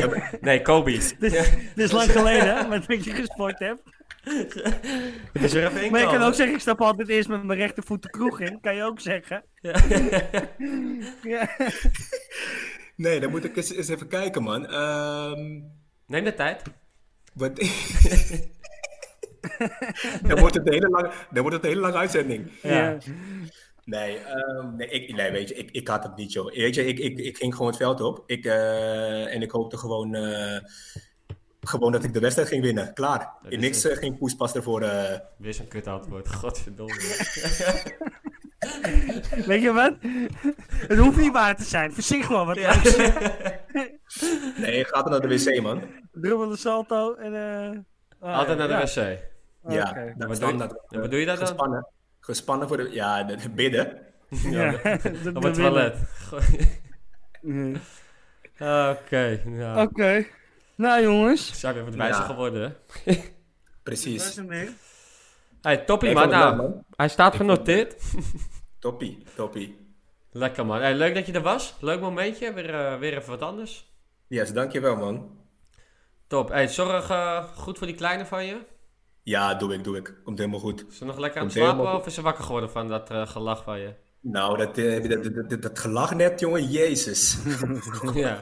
[0.40, 0.90] nee Kobe.
[0.90, 3.82] Dit, dit is lang geleden, hè, met dat je gesport hebt.
[5.32, 8.40] Even Maar je kan ook zeggen, ik stap altijd eerst met mijn rechtervoet de kroeg
[8.40, 8.60] in.
[8.60, 9.44] Kan je ook zeggen.
[9.54, 9.74] Ja.
[11.22, 11.48] Ja.
[12.96, 14.66] Nee, dan moet ik eens, eens even kijken, man.
[14.66, 15.60] Ehm,
[16.06, 16.62] Neem de tijd.
[17.34, 17.56] wat...
[20.28, 22.50] dan, wordt het een hele lange, dan wordt het een hele lange uitzending.
[22.62, 22.98] Ja.
[23.84, 26.52] Nee, ehm, nee, ik, nee, weet je, ik, ik had het niet, joh.
[26.54, 28.22] Weet je, ik, ik, ik ging gewoon het veld op.
[28.26, 30.58] Ik, eh, en ik hoopte gewoon, eh,
[31.60, 32.92] gewoon dat ik de wedstrijd ging winnen.
[32.94, 33.32] Klaar.
[33.42, 34.82] Dat In niks, eh, geen poespas ervoor.
[34.82, 35.18] eh.
[35.38, 36.28] Weer zo'n kut antwoord.
[36.34, 36.94] Godverdomme.
[39.46, 39.94] Weet je wat?
[40.88, 41.92] Het hoeft niet waar te zijn.
[41.92, 42.74] Verzin gewoon wat Ja.
[44.56, 45.82] Nee, gaat er naar de wc, man.
[46.12, 47.34] Dubbele salto en...
[47.34, 47.78] eh
[48.30, 48.80] ah, Altijd naar de ja.
[48.80, 49.18] wc.
[49.72, 51.46] Ja, dat Wat is doe, je, ja, doe je daar dan?
[51.46, 51.86] Gespannen.
[52.24, 52.88] Gespannen voor de...
[52.90, 53.98] Ja, de, de bidden.
[54.50, 54.72] Ja,
[55.34, 55.96] Op het toilet.
[58.58, 59.40] Oké.
[59.44, 59.86] nou.
[59.88, 60.26] Oké.
[60.74, 61.60] Nou jongens.
[61.60, 62.26] Zijn we wat wijzer Ja.
[62.28, 63.14] geworden, hè?
[63.82, 64.40] Precies.
[65.60, 66.28] Hey, toppie man.
[66.28, 66.84] Nou, leuk, man.
[66.96, 68.02] hij staat genoteerd.
[68.78, 69.96] Toppie, toppie.
[70.32, 70.80] Lekker man.
[70.80, 71.74] Hey, leuk dat je er was.
[71.80, 72.52] Leuk momentje.
[72.52, 73.92] Weer, eh, weer even wat anders.
[74.26, 75.38] Yes, dankjewel man.
[76.26, 76.48] Top.
[76.48, 78.58] Hey, zorg eh, goed voor die kleine van je.
[79.24, 80.14] Ja, doe ik, doe ik.
[80.24, 80.84] Komt helemaal goed.
[80.90, 83.26] Is ze nog lekker aan het slapen of is ze wakker geworden van dat eh,
[83.26, 83.94] gelach van je?
[84.20, 87.38] Nou, dat, eh, dat, dat, dat, dat gelach net, jongen, jezus.
[88.14, 88.38] ja.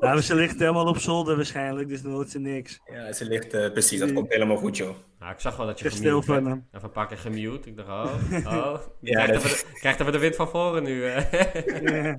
[0.00, 2.80] Nou, ze ligt helemaal op zolder waarschijnlijk, dus dan hoort ze niks.
[2.84, 4.96] Ja, ze ligt, eh, precies, dat komt helemaal goed, joh.
[5.18, 6.46] Nou, ik zag wel dat je stil gemute van werd.
[6.46, 6.66] hem.
[6.72, 7.68] Even een paar keer gemute.
[7.68, 8.14] Ik dacht, oh,
[8.56, 8.80] oh.
[9.00, 11.04] Je Ja, krijgt, dat- even de, krijgt even de wind van voren nu.
[11.04, 11.16] eh.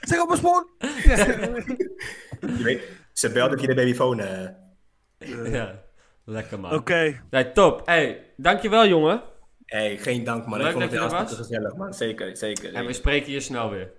[0.00, 0.66] Zeg op mijn spoor!
[2.40, 2.82] Je weet,
[3.12, 4.20] ze belde via de babyfoon.
[4.20, 4.48] eh.
[5.52, 5.82] ja,
[6.30, 6.72] lekker man.
[6.74, 7.86] Oké, Nee, top.
[7.86, 9.22] Hey, dankjewel jongen.
[9.66, 10.58] Hey, geen dank, man.
[10.58, 11.52] Leuk ik vond dat het je er hartstikke was.
[11.52, 11.94] gezellig, man.
[11.94, 12.74] Zeker, zeker.
[12.74, 13.90] En we spreken je snel weer.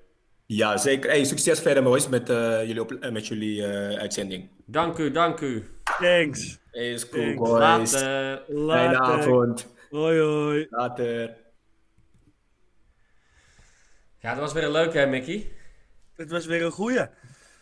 [0.45, 1.09] Ja, zeker.
[1.09, 4.49] Hey, succes verder, boys, met eh, jullie, op, eh, met jullie eh, uitzending.
[4.65, 5.67] Dank u, dank u.
[5.99, 6.59] thanks.
[6.71, 7.91] Is cool, Thanks.
[7.91, 8.01] boys.
[8.01, 8.77] Later.
[8.77, 9.73] Fijne avond.
[9.89, 10.67] Hoi hoi.
[10.69, 11.35] Later.
[14.19, 15.51] Ja, dat was weer een leuke hè, Mickey?
[16.15, 16.97] Het was weer een goeie.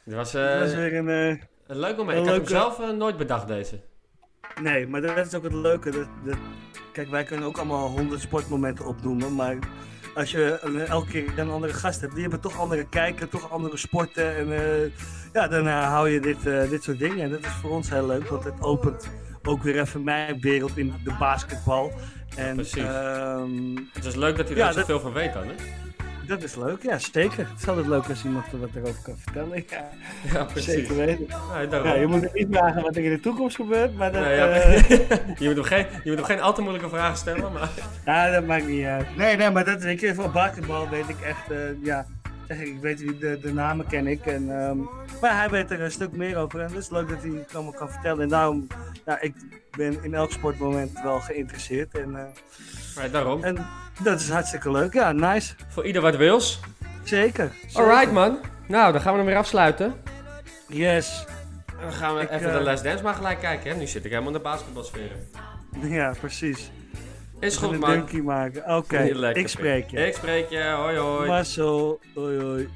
[0.05, 1.09] Dat was, eh, Het was weer een...
[1.09, 2.17] eh, een leuk moment.
[2.17, 3.79] een Ik had hem zelf nooit bedacht deze.
[4.61, 5.89] Nee, maar dat is ook het leuke.
[5.91, 6.35] Dat, dat,
[6.93, 9.57] kijk, wij kunnen ook allemaal honderd sportmomenten opnoemen, maar
[10.15, 13.51] als je een- elke keer een andere gast hebt, die hebben toch andere kijken, toch
[13.51, 14.35] andere sporten.
[14.35, 14.91] En eh,
[15.33, 17.19] ja, dan eh, hou je dit, eh, dit soort dingen.
[17.19, 19.09] En dat is voor ons heel leuk, want het opent
[19.43, 21.91] ook weer even mijn wereld in de basketbal.
[22.35, 22.83] En Precies.
[22.83, 25.53] ehm, Het is leuk dat Ja, er dat- zoveel van weet dan, hè?
[26.29, 27.47] Dat is leuk, ja, zeker.
[27.49, 29.63] Het is altijd leuk als iemand er wat erover kan vertellen.
[29.69, 29.89] Ja,
[30.33, 30.73] Ja, precies.
[30.73, 31.25] zeker weten.
[31.83, 34.35] Ja, je moet er niet vragen wat er in de toekomst gebeurt, maar dat, Nee,
[34.35, 34.89] ja, eh,
[35.39, 37.69] je, moet hem geen, je moet hem geen al te moeilijke vragen stellen, maar...
[38.05, 39.17] Ja, dat maakt niet uit.
[39.17, 42.05] Nee, nee, maar dat weet je, van basketbal weet ik echt, eh, ja,
[42.57, 44.25] ik, ik weet wie de, de namen ken ik.
[44.25, 44.77] En, ehm,
[45.21, 47.55] maar hij weet er een stuk meer over en het is leuk dat hij het
[47.55, 48.21] allemaal kan vertellen.
[48.23, 48.67] En daarom,
[49.05, 49.33] ja, ik
[49.77, 52.23] ben in elk sportmoment wel geïnteresseerd en, eh,
[53.01, 53.43] Nee, daarom.
[53.43, 53.65] en
[54.03, 54.93] dat is hartstikke leuk.
[54.93, 55.53] Ja, nice.
[55.67, 56.59] Voor ieder wat wils.
[57.03, 57.51] Zeker.
[57.67, 57.79] zeker.
[57.81, 58.39] Alright, man.
[58.67, 59.93] Nou, dan gaan we hem weer afsluiten.
[60.67, 61.25] Yes.
[61.67, 63.77] En dan gaan we Ik, even eh, de Les Dance maar gelijk kijken, hè?
[63.77, 65.11] Nu zit ik helemaal in de basketbalsfeer.
[65.81, 66.71] Ja, precies.
[67.39, 67.89] Is goed, een man.
[67.89, 68.75] dunkie maken.
[68.77, 70.05] Oké, ik spreek je.
[70.05, 70.63] Ik spreek je.
[70.63, 71.27] Hoi, hoi.
[71.27, 72.69] Marcel, hoi hoi.